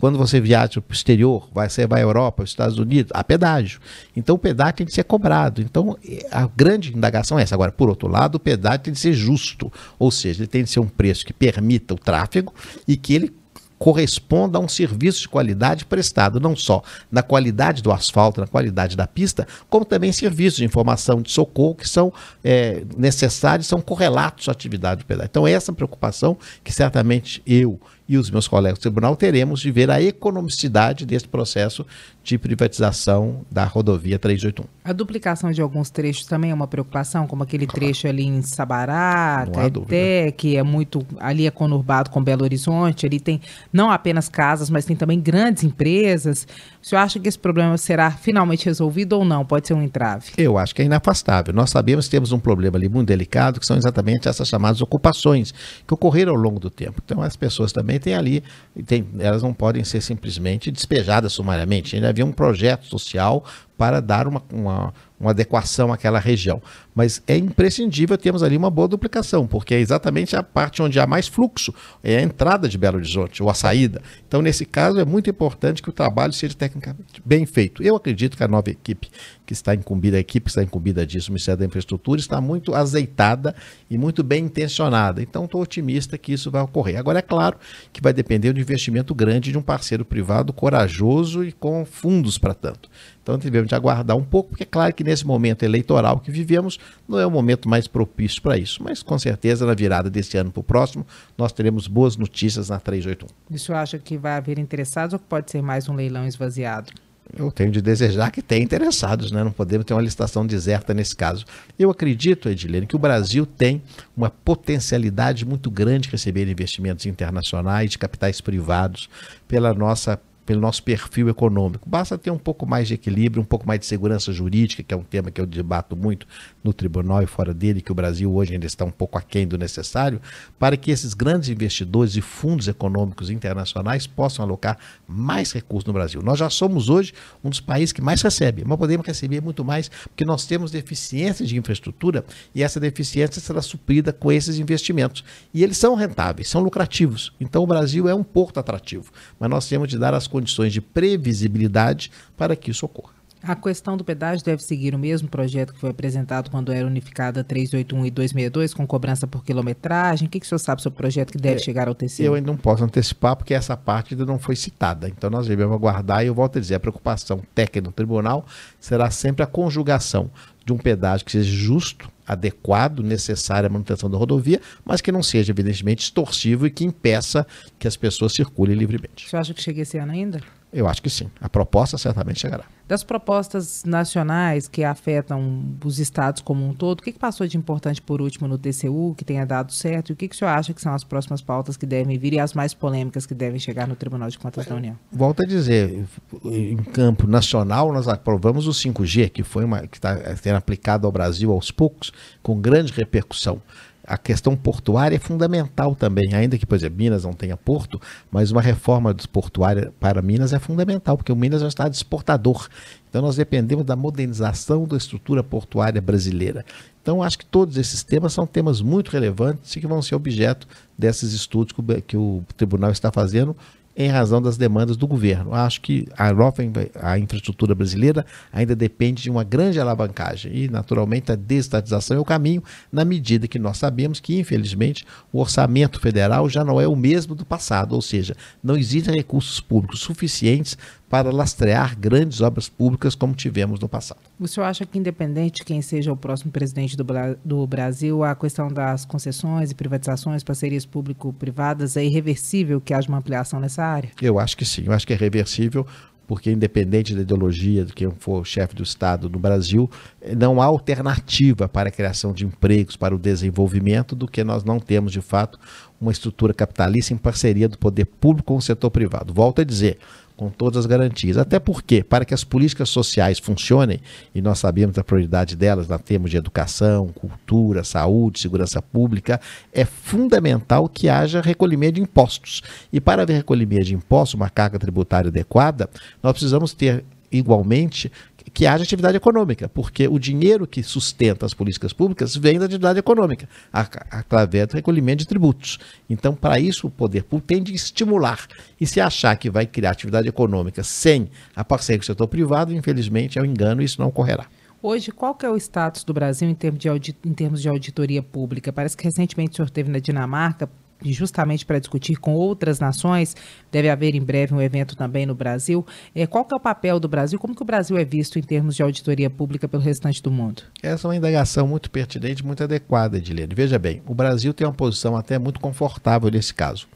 Quando 0.00 0.16
você 0.16 0.40
viaja 0.40 0.80
para 0.80 0.90
o 0.90 0.94
exterior, 0.94 1.46
vai, 1.52 1.68
você 1.68 1.86
vai 1.86 2.00
à 2.00 2.04
Europa, 2.04 2.42
aos 2.42 2.48
Estados 2.48 2.78
Unidos, 2.78 3.12
há 3.14 3.22
pedágio. 3.22 3.80
Então 4.16 4.34
o 4.34 4.38
pedágio 4.38 4.76
tem 4.76 4.86
que 4.86 4.94
ser 4.94 5.04
cobrado. 5.04 5.60
Então 5.60 5.94
a 6.30 6.46
grande 6.56 6.96
indagação 6.96 7.38
é 7.38 7.42
essa. 7.42 7.54
Agora, 7.54 7.70
por 7.70 7.90
outro 7.90 8.08
lado, 8.08 8.36
o 8.36 8.40
pedágio 8.40 8.80
tem 8.80 8.94
que 8.94 9.00
ser 9.00 9.12
justo. 9.12 9.70
Ou 9.98 10.10
seja, 10.10 10.40
ele 10.40 10.46
tem 10.46 10.64
que 10.64 10.70
ser 10.70 10.80
um 10.80 10.88
preço 10.88 11.26
que 11.26 11.34
permita 11.34 11.92
o 11.92 11.98
tráfego 11.98 12.54
e 12.88 12.96
que 12.96 13.14
ele 13.14 13.39
corresponda 13.80 14.58
a 14.58 14.60
um 14.60 14.68
serviço 14.68 15.22
de 15.22 15.28
qualidade 15.30 15.86
prestado, 15.86 16.38
não 16.38 16.54
só 16.54 16.82
na 17.10 17.22
qualidade 17.22 17.82
do 17.82 17.90
asfalto, 17.90 18.38
na 18.38 18.46
qualidade 18.46 18.94
da 18.94 19.06
pista, 19.06 19.48
como 19.70 19.86
também 19.86 20.12
serviços 20.12 20.58
de 20.58 20.66
informação 20.66 21.22
de 21.22 21.30
socorro 21.30 21.76
que 21.76 21.88
são 21.88 22.12
é, 22.44 22.82
necessários, 22.94 23.66
são 23.66 23.80
correlatos 23.80 24.50
à 24.50 24.52
atividade 24.52 25.00
do 25.02 25.06
pedágio. 25.06 25.30
Então, 25.30 25.48
essa 25.48 25.72
preocupação 25.72 26.36
que 26.62 26.70
certamente 26.70 27.42
eu 27.46 27.80
e 28.10 28.18
os 28.18 28.28
meus 28.28 28.48
colegas 28.48 28.76
do 28.76 28.82
tribunal 28.82 29.14
teremos 29.14 29.60
de 29.60 29.70
ver 29.70 29.88
a 29.88 30.02
economicidade 30.02 31.06
desse 31.06 31.28
processo 31.28 31.86
de 32.24 32.36
privatização 32.36 33.42
da 33.48 33.64
rodovia 33.64 34.18
381. 34.18 34.68
A 34.84 34.92
duplicação 34.92 35.52
de 35.52 35.62
alguns 35.62 35.90
trechos 35.90 36.26
também 36.26 36.50
é 36.50 36.54
uma 36.54 36.66
preocupação, 36.66 37.24
como 37.28 37.44
aquele 37.44 37.68
claro. 37.68 37.80
trecho 37.80 38.08
ali 38.08 38.26
em 38.26 38.42
Sabará, 38.42 39.46
Caeté, 39.54 40.32
que 40.32 40.56
é 40.56 40.62
muito 40.64 41.06
ali 41.20 41.46
é 41.46 41.52
conurbado 41.52 42.10
com 42.10 42.20
Belo 42.20 42.42
Horizonte, 42.42 43.06
ali 43.06 43.20
tem 43.20 43.40
não 43.72 43.92
apenas 43.92 44.28
casas, 44.28 44.70
mas 44.70 44.84
tem 44.84 44.96
também 44.96 45.20
grandes 45.20 45.62
empresas. 45.62 46.48
O 46.82 46.86
senhor 46.86 47.02
acha 47.02 47.20
que 47.20 47.28
esse 47.28 47.38
problema 47.38 47.78
será 47.78 48.10
finalmente 48.10 48.66
resolvido 48.66 49.12
ou 49.12 49.24
não? 49.24 49.44
Pode 49.44 49.68
ser 49.68 49.74
um 49.74 49.82
entrave? 49.82 50.32
Eu 50.36 50.58
acho 50.58 50.74
que 50.74 50.82
é 50.82 50.84
inafastável. 50.84 51.54
Nós 51.54 51.70
sabemos 51.70 52.06
que 52.06 52.10
temos 52.10 52.32
um 52.32 52.40
problema 52.40 52.76
ali 52.76 52.88
muito 52.88 53.06
delicado, 53.06 53.60
que 53.60 53.66
são 53.66 53.76
exatamente 53.76 54.28
essas 54.28 54.48
chamadas 54.48 54.82
ocupações 54.82 55.54
que 55.86 55.94
ocorreram 55.94 56.32
ao 56.32 56.38
longo 56.38 56.58
do 56.58 56.70
tempo. 56.70 57.00
Então 57.04 57.22
as 57.22 57.36
pessoas 57.36 57.70
também 57.70 57.99
têm 58.00 58.14
ali, 58.14 58.42
têm, 58.86 59.06
elas 59.18 59.42
não 59.42 59.52
podem 59.52 59.84
ser 59.84 60.00
simplesmente 60.00 60.70
despejadas 60.70 61.32
sumariamente. 61.32 61.94
Ainda 61.94 62.08
havia 62.08 62.26
um 62.26 62.32
projeto 62.32 62.86
social 62.86 63.44
para 63.78 64.00
dar 64.00 64.26
uma, 64.26 64.42
uma, 64.52 64.94
uma, 65.18 65.30
adequação 65.30 65.92
àquela 65.92 66.18
região. 66.18 66.60
Mas 67.00 67.22
é 67.26 67.34
imprescindível 67.34 68.18
termos 68.18 68.42
ali 68.42 68.58
uma 68.58 68.68
boa 68.68 68.86
duplicação, 68.86 69.46
porque 69.46 69.72
é 69.72 69.80
exatamente 69.80 70.36
a 70.36 70.42
parte 70.42 70.82
onde 70.82 71.00
há 71.00 71.06
mais 71.06 71.26
fluxo, 71.26 71.72
é 72.04 72.18
a 72.18 72.20
entrada 72.20 72.68
de 72.68 72.76
Belo 72.76 72.98
Horizonte, 72.98 73.42
ou 73.42 73.48
a 73.48 73.54
saída. 73.54 74.02
Então, 74.28 74.42
nesse 74.42 74.66
caso, 74.66 75.00
é 75.00 75.04
muito 75.06 75.30
importante 75.30 75.82
que 75.82 75.88
o 75.88 75.94
trabalho 75.94 76.30
seja 76.34 76.52
tecnicamente 76.52 77.22
bem 77.24 77.46
feito. 77.46 77.82
Eu 77.82 77.96
acredito 77.96 78.36
que 78.36 78.44
a 78.44 78.48
nova 78.48 78.68
equipe 78.68 79.08
que 79.46 79.54
está 79.54 79.74
incumbida, 79.74 80.18
a 80.18 80.20
equipe 80.20 80.44
que 80.44 80.50
está 80.50 80.62
incumbida 80.62 81.06
disso, 81.06 81.30
o 81.30 81.32
Ministério 81.32 81.58
da 81.58 81.64
Infraestrutura, 81.64 82.20
está 82.20 82.38
muito 82.38 82.74
azeitada 82.74 83.56
e 83.88 83.96
muito 83.96 84.22
bem 84.22 84.44
intencionada. 84.44 85.22
Então, 85.22 85.46
estou 85.46 85.62
otimista 85.62 86.18
que 86.18 86.34
isso 86.34 86.50
vai 86.50 86.60
ocorrer. 86.60 86.98
Agora, 86.98 87.20
é 87.20 87.22
claro 87.22 87.56
que 87.94 88.02
vai 88.02 88.12
depender 88.12 88.52
do 88.52 88.60
investimento 88.60 89.14
grande 89.14 89.50
de 89.50 89.56
um 89.56 89.62
parceiro 89.62 90.04
privado 90.04 90.52
corajoso 90.52 91.42
e 91.42 91.50
com 91.50 91.82
fundos 91.86 92.36
para 92.36 92.52
tanto. 92.52 92.90
Então, 93.22 93.38
tivemos 93.38 93.68
de 93.68 93.74
aguardar 93.74 94.16
um 94.16 94.24
pouco, 94.24 94.50
porque 94.50 94.64
é 94.64 94.66
claro 94.66 94.92
que 94.94 95.04
nesse 95.04 95.26
momento 95.26 95.62
eleitoral 95.62 96.20
que 96.20 96.30
vivemos, 96.30 96.78
não 97.08 97.18
é 97.18 97.26
o 97.26 97.30
momento 97.30 97.68
mais 97.68 97.86
propício 97.86 98.40
para 98.40 98.56
isso. 98.56 98.82
Mas, 98.82 99.02
com 99.02 99.18
certeza, 99.18 99.66
na 99.66 99.74
virada 99.74 100.08
desse 100.08 100.36
ano 100.36 100.50
para 100.50 100.60
o 100.60 100.64
próximo, 100.64 101.06
nós 101.36 101.52
teremos 101.52 101.86
boas 101.86 102.16
notícias 102.16 102.68
na 102.68 102.78
381. 102.78 103.28
E 103.50 103.56
o 103.56 103.58
senhor 103.58 103.78
acha 103.78 103.98
que 103.98 104.16
vai 104.16 104.32
haver 104.32 104.58
interessados 104.58 105.12
ou 105.12 105.18
pode 105.18 105.50
ser 105.50 105.62
mais 105.62 105.88
um 105.88 105.94
leilão 105.94 106.26
esvaziado? 106.26 106.92
eu 107.36 107.50
tenho 107.50 107.70
de 107.70 107.80
desejar 107.80 108.30
que 108.30 108.42
tenha 108.42 108.62
interessados, 108.62 109.30
né? 109.30 109.44
não 109.44 109.52
podemos 109.52 109.84
ter 109.86 109.94
uma 109.94 110.02
licitação 110.02 110.46
deserta 110.46 110.92
nesse 110.92 111.14
caso. 111.14 111.44
Eu 111.78 111.90
acredito, 111.90 112.48
Edilene, 112.48 112.86
que 112.86 112.96
o 112.96 112.98
Brasil 112.98 113.46
tem 113.46 113.82
uma 114.16 114.30
potencialidade 114.30 115.44
muito 115.44 115.70
grande 115.70 116.08
de 116.08 116.10
receber 116.10 116.48
investimentos 116.48 117.06
internacionais, 117.06 117.90
de 117.90 117.98
capitais 117.98 118.40
privados, 118.40 119.08
pela 119.46 119.72
nossa 119.74 120.20
pelo 120.50 120.60
nosso 120.60 120.82
perfil 120.82 121.28
econômico. 121.28 121.88
Basta 121.88 122.18
ter 122.18 122.32
um 122.32 122.36
pouco 122.36 122.66
mais 122.66 122.88
de 122.88 122.94
equilíbrio, 122.94 123.40
um 123.40 123.44
pouco 123.44 123.64
mais 123.68 123.78
de 123.78 123.86
segurança 123.86 124.32
jurídica, 124.32 124.82
que 124.82 124.92
é 124.92 124.96
um 124.96 125.04
tema 125.04 125.30
que 125.30 125.40
eu 125.40 125.46
debato 125.46 125.94
muito 125.94 126.26
no 126.64 126.72
tribunal 126.72 127.22
e 127.22 127.26
fora 127.26 127.54
dele, 127.54 127.80
que 127.80 127.92
o 127.92 127.94
Brasil 127.94 128.34
hoje 128.34 128.54
ainda 128.54 128.66
está 128.66 128.84
um 128.84 128.90
pouco 128.90 129.16
aquém 129.16 129.46
do 129.46 129.56
necessário, 129.56 130.20
para 130.58 130.76
que 130.76 130.90
esses 130.90 131.14
grandes 131.14 131.48
investidores 131.48 132.16
e 132.16 132.20
fundos 132.20 132.66
econômicos 132.66 133.30
internacionais 133.30 134.08
possam 134.08 134.44
alocar 134.44 134.76
mais 135.06 135.52
recursos 135.52 135.86
no 135.86 135.92
Brasil. 135.92 136.20
Nós 136.20 136.36
já 136.36 136.50
somos 136.50 136.88
hoje 136.88 137.12
um 137.44 137.48
dos 137.48 137.60
países 137.60 137.92
que 137.92 138.02
mais 138.02 138.20
recebe, 138.20 138.64
mas 138.66 138.76
podemos 138.76 139.06
receber 139.06 139.40
muito 139.40 139.64
mais 139.64 139.88
porque 139.88 140.24
nós 140.24 140.46
temos 140.46 140.72
deficiências 140.72 141.48
de 141.48 141.56
infraestrutura 141.56 142.24
e 142.52 142.64
essa 142.64 142.80
deficiência 142.80 143.40
será 143.40 143.62
suprida 143.62 144.12
com 144.12 144.32
esses 144.32 144.58
investimentos. 144.58 145.22
E 145.54 145.62
eles 145.62 145.78
são 145.78 145.94
rentáveis, 145.94 146.48
são 146.48 146.60
lucrativos. 146.60 147.32
Então 147.40 147.62
o 147.62 147.68
Brasil 147.68 148.08
é 148.08 148.14
um 148.16 148.24
porto 148.24 148.58
atrativo, 148.58 149.12
mas 149.38 149.48
nós 149.48 149.68
temos 149.68 149.88
de 149.88 149.96
dar 149.96 150.12
as 150.12 150.26
condições 150.26 150.39
condições 150.40 150.72
de 150.72 150.80
previsibilidade 150.80 152.10
para 152.36 152.56
que 152.56 152.70
isso 152.70 152.86
ocorra. 152.86 153.20
A 153.42 153.56
questão 153.56 153.96
do 153.96 154.04
pedágio 154.04 154.44
deve 154.44 154.62
seguir 154.62 154.94
o 154.94 154.98
mesmo 154.98 155.26
projeto 155.26 155.72
que 155.72 155.80
foi 155.80 155.88
apresentado 155.88 156.50
quando 156.50 156.72
era 156.72 156.86
unificada 156.86 157.42
381 157.42 158.04
e 158.04 158.10
262, 158.10 158.74
com 158.74 158.86
cobrança 158.86 159.26
por 159.26 159.42
quilometragem. 159.42 160.28
O 160.28 160.30
que, 160.30 160.38
que 160.40 160.44
o 160.44 160.48
senhor 160.48 160.58
sabe 160.58 160.82
sobre 160.82 160.96
o 160.96 160.98
projeto 160.98 161.32
que 161.32 161.38
deve 161.38 161.56
é, 161.56 161.58
chegar 161.58 161.88
ao 161.88 161.94
TCU? 161.94 162.22
Eu 162.22 162.34
ainda 162.34 162.50
não 162.50 162.58
posso 162.58 162.84
antecipar, 162.84 163.34
porque 163.36 163.54
essa 163.54 163.74
parte 163.78 164.12
ainda 164.12 164.26
não 164.26 164.38
foi 164.38 164.54
citada. 164.56 165.08
Então 165.08 165.30
nós 165.30 165.46
devemos 165.46 165.74
aguardar, 165.74 166.22
e 166.22 166.26
eu 166.26 166.34
volto 166.34 166.58
a 166.58 166.60
dizer, 166.60 166.74
a 166.74 166.80
preocupação 166.80 167.40
técnica 167.54 167.80
do 167.80 167.92
tribunal 167.92 168.44
será 168.78 169.10
sempre 169.10 169.42
a 169.42 169.46
conjugação 169.46 170.30
de 170.62 170.74
um 170.74 170.76
pedágio 170.76 171.24
que 171.24 171.32
seja 171.32 171.50
justo, 171.50 172.10
adequado, 172.32 173.02
necessário 173.02 173.66
à 173.66 173.70
manutenção 173.70 174.10
da 174.10 174.16
rodovia, 174.16 174.60
mas 174.84 175.00
que 175.00 175.10
não 175.10 175.22
seja, 175.22 175.52
evidentemente, 175.52 176.04
extorsivo 176.04 176.66
e 176.66 176.70
que 176.70 176.84
impeça 176.84 177.46
que 177.78 177.88
as 177.88 177.96
pessoas 177.96 178.32
circulem 178.32 178.76
livremente. 178.76 179.28
Você 179.28 179.36
acha 179.36 179.54
que 179.54 179.62
chega 179.62 179.82
esse 179.82 179.98
ano 179.98 180.12
ainda? 180.12 180.40
Eu 180.72 180.86
acho 180.88 181.02
que 181.02 181.10
sim. 181.10 181.28
A 181.40 181.48
proposta 181.48 181.98
certamente 181.98 182.40
chegará. 182.40 182.64
Das 182.86 183.04
propostas 183.04 183.84
nacionais 183.84 184.66
que 184.66 184.82
afetam 184.82 185.64
os 185.84 186.00
estados 186.00 186.42
como 186.42 186.66
um 186.66 186.74
todo, 186.74 186.98
o 186.98 187.02
que, 187.02 187.12
passou 187.12 187.46
de 187.46 187.56
importante 187.56 188.02
por 188.02 188.20
último 188.20 188.48
no 188.48 188.58
TCU, 188.58 189.14
que 189.16 189.24
tenha 189.24 189.46
dado 189.46 189.72
certo? 189.72 190.10
E 190.10 190.12
o 190.12 190.16
que, 190.16 190.26
que 190.26 190.34
o 190.34 190.38
senhor 190.38 190.50
acha 190.50 190.74
que 190.74 190.80
são 190.80 190.92
as 190.92 191.04
próximas 191.04 191.40
pautas 191.40 191.76
que 191.76 191.86
devem 191.86 192.18
vir 192.18 192.32
e 192.32 192.40
as 192.40 192.52
mais 192.52 192.74
polêmicas 192.74 193.26
que 193.26 193.34
devem 193.34 193.60
chegar 193.60 193.86
no 193.86 193.94
Tribunal 193.94 194.28
de 194.28 194.38
Contas 194.38 194.66
da 194.66 194.74
União? 194.74 194.98
Volto 195.12 195.42
a 195.42 195.46
dizer, 195.46 196.04
em 196.44 196.76
campo 196.78 197.28
nacional, 197.28 197.92
nós 197.92 198.08
aprovamos 198.08 198.66
o 198.66 198.72
5G, 198.72 199.30
que 199.30 199.44
foi 199.44 199.64
uma 199.64 199.86
que 199.86 199.96
está 199.96 200.36
sendo 200.36 200.56
aplicado 200.56 201.06
ao 201.06 201.12
Brasil 201.12 201.52
aos 201.52 201.70
poucos, 201.70 202.12
com 202.42 202.60
grande 202.60 202.92
repercussão 202.92 203.62
a 204.10 204.18
questão 204.18 204.56
portuária 204.56 205.14
é 205.14 205.18
fundamental 205.20 205.94
também, 205.94 206.34
ainda 206.34 206.58
que, 206.58 206.66
por 206.66 206.74
exemplo, 206.74 206.98
Minas 206.98 207.22
não 207.22 207.32
tenha 207.32 207.56
porto, 207.56 208.00
mas 208.28 208.50
uma 208.50 208.60
reforma 208.60 209.14
portuária 209.32 209.92
para 210.00 210.20
Minas 210.20 210.52
é 210.52 210.58
fundamental, 210.58 211.16
porque 211.16 211.30
o 211.30 211.36
Minas 211.36 211.62
é 211.62 211.64
um 211.64 211.68
estado 211.68 211.94
exportador. 211.94 212.68
Então 213.08 213.22
nós 213.22 213.36
dependemos 213.36 213.84
da 213.84 213.94
modernização 213.94 214.84
da 214.84 214.96
estrutura 214.96 215.44
portuária 215.44 216.00
brasileira. 216.00 216.64
Então 217.00 217.22
acho 217.22 217.38
que 217.38 217.46
todos 217.46 217.76
esses 217.76 218.02
temas 218.02 218.32
são 218.32 218.48
temas 218.48 218.82
muito 218.82 219.12
relevantes 219.12 219.76
e 219.76 219.80
que 219.80 219.86
vão 219.86 220.02
ser 220.02 220.16
objeto 220.16 220.66
desses 220.98 221.32
estudos 221.32 221.72
que 222.04 222.16
o 222.16 222.44
tribunal 222.56 222.90
está 222.90 223.12
fazendo 223.12 223.56
em 224.04 224.08
razão 224.08 224.40
das 224.40 224.56
demandas 224.56 224.96
do 224.96 225.06
governo. 225.06 225.54
Acho 225.54 225.80
que 225.82 226.06
a 226.16 226.32
nova 226.32 226.62
a 227.00 227.18
infraestrutura 227.18 227.74
brasileira 227.74 228.24
ainda 228.50 228.74
depende 228.74 229.22
de 229.22 229.30
uma 229.30 229.44
grande 229.44 229.78
alavancagem 229.78 230.52
e, 230.54 230.68
naturalmente, 230.68 231.30
a 231.30 231.36
desestatização 231.36 232.16
é 232.16 232.20
o 232.20 232.24
caminho, 232.24 232.62
na 232.90 233.04
medida 233.04 233.46
que 233.46 233.58
nós 233.58 233.76
sabemos 233.76 234.18
que, 234.18 234.38
infelizmente, 234.38 235.04
o 235.30 235.38
orçamento 235.38 236.00
federal 236.00 236.48
já 236.48 236.64
não 236.64 236.80
é 236.80 236.88
o 236.88 236.96
mesmo 236.96 237.34
do 237.34 237.44
passado, 237.44 237.94
ou 237.94 238.00
seja, 238.00 238.34
não 238.64 238.76
existem 238.76 239.14
recursos 239.14 239.60
públicos 239.60 240.00
suficientes 240.00 240.78
para 241.10 241.32
lastrear 241.32 241.98
grandes 241.98 242.40
obras 242.40 242.68
públicas 242.68 243.16
como 243.16 243.34
tivemos 243.34 243.80
no 243.80 243.88
passado. 243.88 244.20
O 244.38 244.46
senhor 244.46 244.66
acha 244.66 244.86
que, 244.86 244.96
independente 244.96 245.56
de 245.56 245.64
quem 245.64 245.82
seja 245.82 246.12
o 246.12 246.16
próximo 246.16 246.52
presidente 246.52 246.96
do, 246.96 247.04
do 247.44 247.66
Brasil, 247.66 248.22
a 248.22 248.32
questão 248.36 248.68
das 248.68 249.04
concessões 249.04 249.72
e 249.72 249.74
privatizações, 249.74 250.44
parcerias 250.44 250.86
público-privadas, 250.86 251.96
é 251.96 252.04
irreversível 252.04 252.80
que 252.80 252.94
haja 252.94 253.08
uma 253.08 253.18
ampliação 253.18 253.58
nessa 253.58 253.82
área? 253.82 254.10
Eu 254.22 254.38
acho 254.38 254.56
que 254.56 254.64
sim, 254.64 254.84
eu 254.86 254.92
acho 254.92 255.04
que 255.04 255.12
é 255.12 255.16
reversível 255.16 255.84
porque 256.28 256.52
independente 256.52 257.12
da 257.12 257.22
ideologia 257.22 257.84
de 257.84 257.92
quem 257.92 258.08
for 258.20 258.46
chefe 258.46 258.72
do 258.72 258.84
Estado 258.84 259.28
no 259.28 259.36
Brasil, 259.36 259.90
não 260.38 260.62
há 260.62 260.66
alternativa 260.66 261.68
para 261.68 261.88
a 261.88 261.92
criação 261.92 262.32
de 262.32 262.46
empregos, 262.46 262.94
para 262.94 263.12
o 263.12 263.18
desenvolvimento, 263.18 264.14
do 264.14 264.28
que 264.28 264.44
nós 264.44 264.62
não 264.62 264.78
temos, 264.78 265.10
de 265.10 265.20
fato, 265.20 265.58
uma 266.00 266.12
estrutura 266.12 266.54
capitalista 266.54 267.12
em 267.12 267.16
parceria 267.16 267.68
do 267.68 267.76
poder 267.76 268.04
público 268.04 268.46
com 268.46 268.56
o 268.56 268.62
setor 268.62 268.92
privado. 268.92 269.34
Volto 269.34 269.60
a 269.60 269.64
dizer, 269.64 269.98
com 270.40 270.48
todas 270.48 270.78
as 270.78 270.86
garantias. 270.86 271.36
Até 271.36 271.58
porque, 271.58 272.02
para 272.02 272.24
que 272.24 272.32
as 272.32 272.42
políticas 272.42 272.88
sociais 272.88 273.38
funcionem, 273.38 274.00
e 274.34 274.40
nós 274.40 274.58
sabemos 274.58 274.96
a 274.96 275.04
prioridade 275.04 275.54
delas 275.54 275.86
na 275.86 275.98
termos 275.98 276.30
de 276.30 276.38
educação, 276.38 277.08
cultura, 277.08 277.84
saúde, 277.84 278.40
segurança 278.40 278.80
pública, 278.80 279.38
é 279.70 279.84
fundamental 279.84 280.88
que 280.88 281.10
haja 281.10 281.42
recolhimento 281.42 281.96
de 281.96 282.00
impostos. 282.00 282.62
E 282.90 283.02
para 283.02 283.20
haver 283.20 283.34
recolhimento 283.34 283.84
de 283.84 283.94
impostos, 283.94 284.32
uma 284.32 284.48
carga 284.48 284.78
tributária 284.78 285.28
adequada, 285.28 285.90
nós 286.22 286.32
precisamos 286.32 286.72
ter 286.72 287.04
igualmente 287.30 288.10
que 288.52 288.66
haja 288.66 288.82
atividade 288.82 289.16
econômica, 289.16 289.68
porque 289.68 290.08
o 290.08 290.18
dinheiro 290.18 290.66
que 290.66 290.82
sustenta 290.82 291.46
as 291.46 291.54
políticas 291.54 291.92
públicas 291.92 292.36
vem 292.36 292.58
da 292.58 292.64
atividade 292.64 292.98
econômica, 292.98 293.48
através 293.72 294.66
do 294.66 294.74
recolhimento 294.74 295.18
de 295.18 295.28
tributos. 295.28 295.78
Então, 296.08 296.34
para 296.34 296.58
isso, 296.58 296.86
o 296.86 296.90
poder 296.90 297.24
público 297.24 297.48
tem 297.48 297.62
de 297.62 297.74
estimular. 297.74 298.46
E 298.80 298.86
se 298.86 299.00
achar 299.00 299.36
que 299.36 299.50
vai 299.50 299.66
criar 299.66 299.90
atividade 299.90 300.28
econômica 300.28 300.82
sem 300.82 301.30
a 301.54 301.64
parceria 301.64 301.98
com 301.98 302.02
o 302.02 302.06
setor 302.06 302.26
privado, 302.26 302.74
infelizmente 302.74 303.38
é 303.38 303.42
um 303.42 303.46
engano 303.46 303.82
e 303.82 303.84
isso 303.84 304.00
não 304.00 304.08
ocorrerá. 304.08 304.46
Hoje, 304.82 305.12
qual 305.12 305.34
que 305.34 305.44
é 305.44 305.50
o 305.50 305.56
status 305.56 306.04
do 306.04 306.14
Brasil 306.14 306.48
em 306.48 306.54
termos, 306.54 307.60
de 307.60 307.68
auditoria 307.68 308.22
pública? 308.22 308.72
Parece 308.72 308.96
que 308.96 309.04
recentemente 309.04 309.52
o 309.52 309.56
senhor 309.56 309.66
esteve 309.66 309.90
na 309.90 309.98
Dinamarca 309.98 310.70
justamente 311.02 311.64
para 311.64 311.78
discutir 311.78 312.16
com 312.16 312.34
outras 312.34 312.78
nações. 312.78 313.36
Deve 313.70 313.88
haver 313.88 314.14
em 314.14 314.22
breve 314.22 314.54
um 314.54 314.60
evento 314.60 314.96
também 314.96 315.26
no 315.26 315.34
Brasil. 315.34 315.86
É, 316.14 316.26
qual 316.26 316.44
que 316.44 316.52
é 316.52 316.56
o 316.56 316.60
papel 316.60 317.00
do 317.00 317.08
Brasil? 317.08 317.38
Como 317.38 317.54
que 317.54 317.62
o 317.62 317.64
Brasil 317.64 317.96
é 317.96 318.04
visto 318.04 318.38
em 318.38 318.42
termos 318.42 318.76
de 318.76 318.82
auditoria 318.82 319.30
pública 319.30 319.68
pelo 319.68 319.82
restante 319.82 320.22
do 320.22 320.30
mundo? 320.30 320.62
Essa 320.82 321.06
é 321.06 321.08
uma 321.08 321.16
indagação 321.16 321.66
muito 321.66 321.90
pertinente, 321.90 322.44
muito 322.44 322.62
adequada, 322.62 323.18
Edilene. 323.18 323.54
Veja 323.54 323.78
bem, 323.78 324.02
o 324.06 324.14
Brasil 324.14 324.52
tem 324.52 324.66
uma 324.66 324.72
posição 324.72 325.16
até 325.16 325.38
muito 325.38 325.60
confortável 325.60 326.30
nesse 326.30 326.52
caso. 326.52 326.86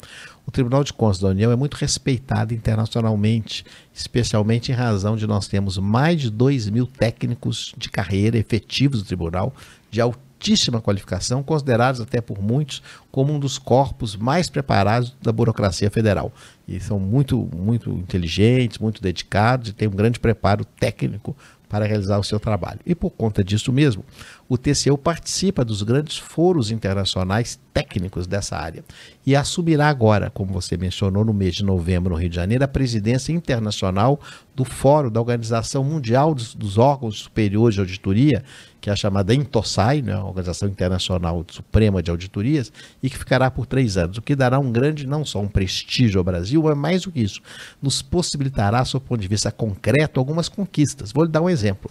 o 0.46 0.50
Tribunal 0.50 0.84
de 0.84 0.92
Contas 0.92 1.18
da 1.18 1.28
União 1.28 1.50
é 1.50 1.56
muito 1.56 1.74
respeitado 1.74 2.52
internacionalmente, 2.52 3.64
especialmente 3.94 4.70
em 4.70 4.74
razão 4.74 5.16
de 5.16 5.26
nós 5.26 5.48
termos 5.48 5.78
mais 5.78 6.20
de 6.20 6.30
2 6.30 6.68
mil 6.68 6.86
técnicos 6.86 7.74
de 7.78 7.88
carreira 7.88 8.36
efetivos 8.36 9.02
do 9.02 9.06
tribunal, 9.06 9.54
de 9.90 10.00
altíssima 10.44 10.80
qualificação, 10.80 11.42
considerados 11.42 12.02
até 12.02 12.20
por 12.20 12.40
muitos 12.42 12.82
como 13.10 13.32
um 13.32 13.38
dos 13.38 13.56
corpos 13.56 14.14
mais 14.14 14.50
preparados 14.50 15.16
da 15.22 15.32
burocracia 15.32 15.90
federal. 15.90 16.30
E 16.68 16.78
são 16.80 17.00
muito, 17.00 17.48
muito 17.56 17.90
inteligentes, 17.90 18.78
muito 18.78 19.00
dedicados 19.00 19.70
e 19.70 19.72
têm 19.72 19.88
um 19.88 19.92
grande 19.92 20.20
preparo 20.20 20.64
técnico 20.64 21.34
para 21.66 21.86
realizar 21.86 22.18
o 22.18 22.22
seu 22.22 22.38
trabalho. 22.38 22.78
E 22.86 22.94
por 22.94 23.10
conta 23.10 23.42
disso 23.42 23.72
mesmo, 23.72 24.04
o 24.48 24.56
TCU 24.56 24.96
participa 24.96 25.64
dos 25.64 25.82
grandes 25.82 26.18
foros 26.18 26.70
internacionais 26.70 27.58
técnicos 27.72 28.26
dessa 28.26 28.56
área 28.56 28.84
e 29.26 29.34
assumirá 29.34 29.88
agora, 29.88 30.30
como 30.30 30.52
você 30.52 30.76
mencionou, 30.76 31.24
no 31.24 31.34
mês 31.34 31.54
de 31.56 31.64
novembro 31.64 32.14
no 32.14 32.20
Rio 32.20 32.28
de 32.28 32.36
Janeiro, 32.36 32.62
a 32.62 32.68
presidência 32.68 33.32
internacional 33.32 34.20
do 34.54 34.64
Fórum 34.64 35.10
da 35.10 35.20
Organização 35.20 35.82
Mundial 35.82 36.32
dos, 36.32 36.54
dos 36.54 36.78
Órgãos 36.78 37.18
Superiores 37.18 37.74
de 37.74 37.80
Auditoria, 37.80 38.44
que 38.84 38.90
é 38.90 38.92
a 38.92 38.96
chamada 38.96 39.34
INTOSAI, 39.34 40.02
né, 40.02 40.12
a 40.12 40.22
Organização 40.22 40.68
Internacional 40.68 41.42
Suprema 41.50 42.02
de 42.02 42.10
Auditorias, 42.10 42.70
e 43.02 43.08
que 43.08 43.16
ficará 43.16 43.50
por 43.50 43.64
três 43.64 43.96
anos, 43.96 44.18
o 44.18 44.22
que 44.22 44.36
dará 44.36 44.58
um 44.58 44.70
grande, 44.70 45.06
não 45.06 45.24
só 45.24 45.40
um 45.40 45.48
prestígio 45.48 46.18
ao 46.18 46.24
Brasil, 46.24 46.62
mas 46.62 46.76
mais 46.76 47.02
do 47.04 47.10
que 47.10 47.22
isso, 47.22 47.40
nos 47.80 48.02
possibilitará, 48.02 48.84
sob 48.84 49.02
o 49.02 49.08
ponto 49.08 49.22
de 49.22 49.26
vista 49.26 49.50
concreto, 49.50 50.20
algumas 50.20 50.50
conquistas. 50.50 51.12
Vou 51.12 51.24
lhe 51.24 51.30
dar 51.30 51.40
um 51.40 51.48
exemplo. 51.48 51.90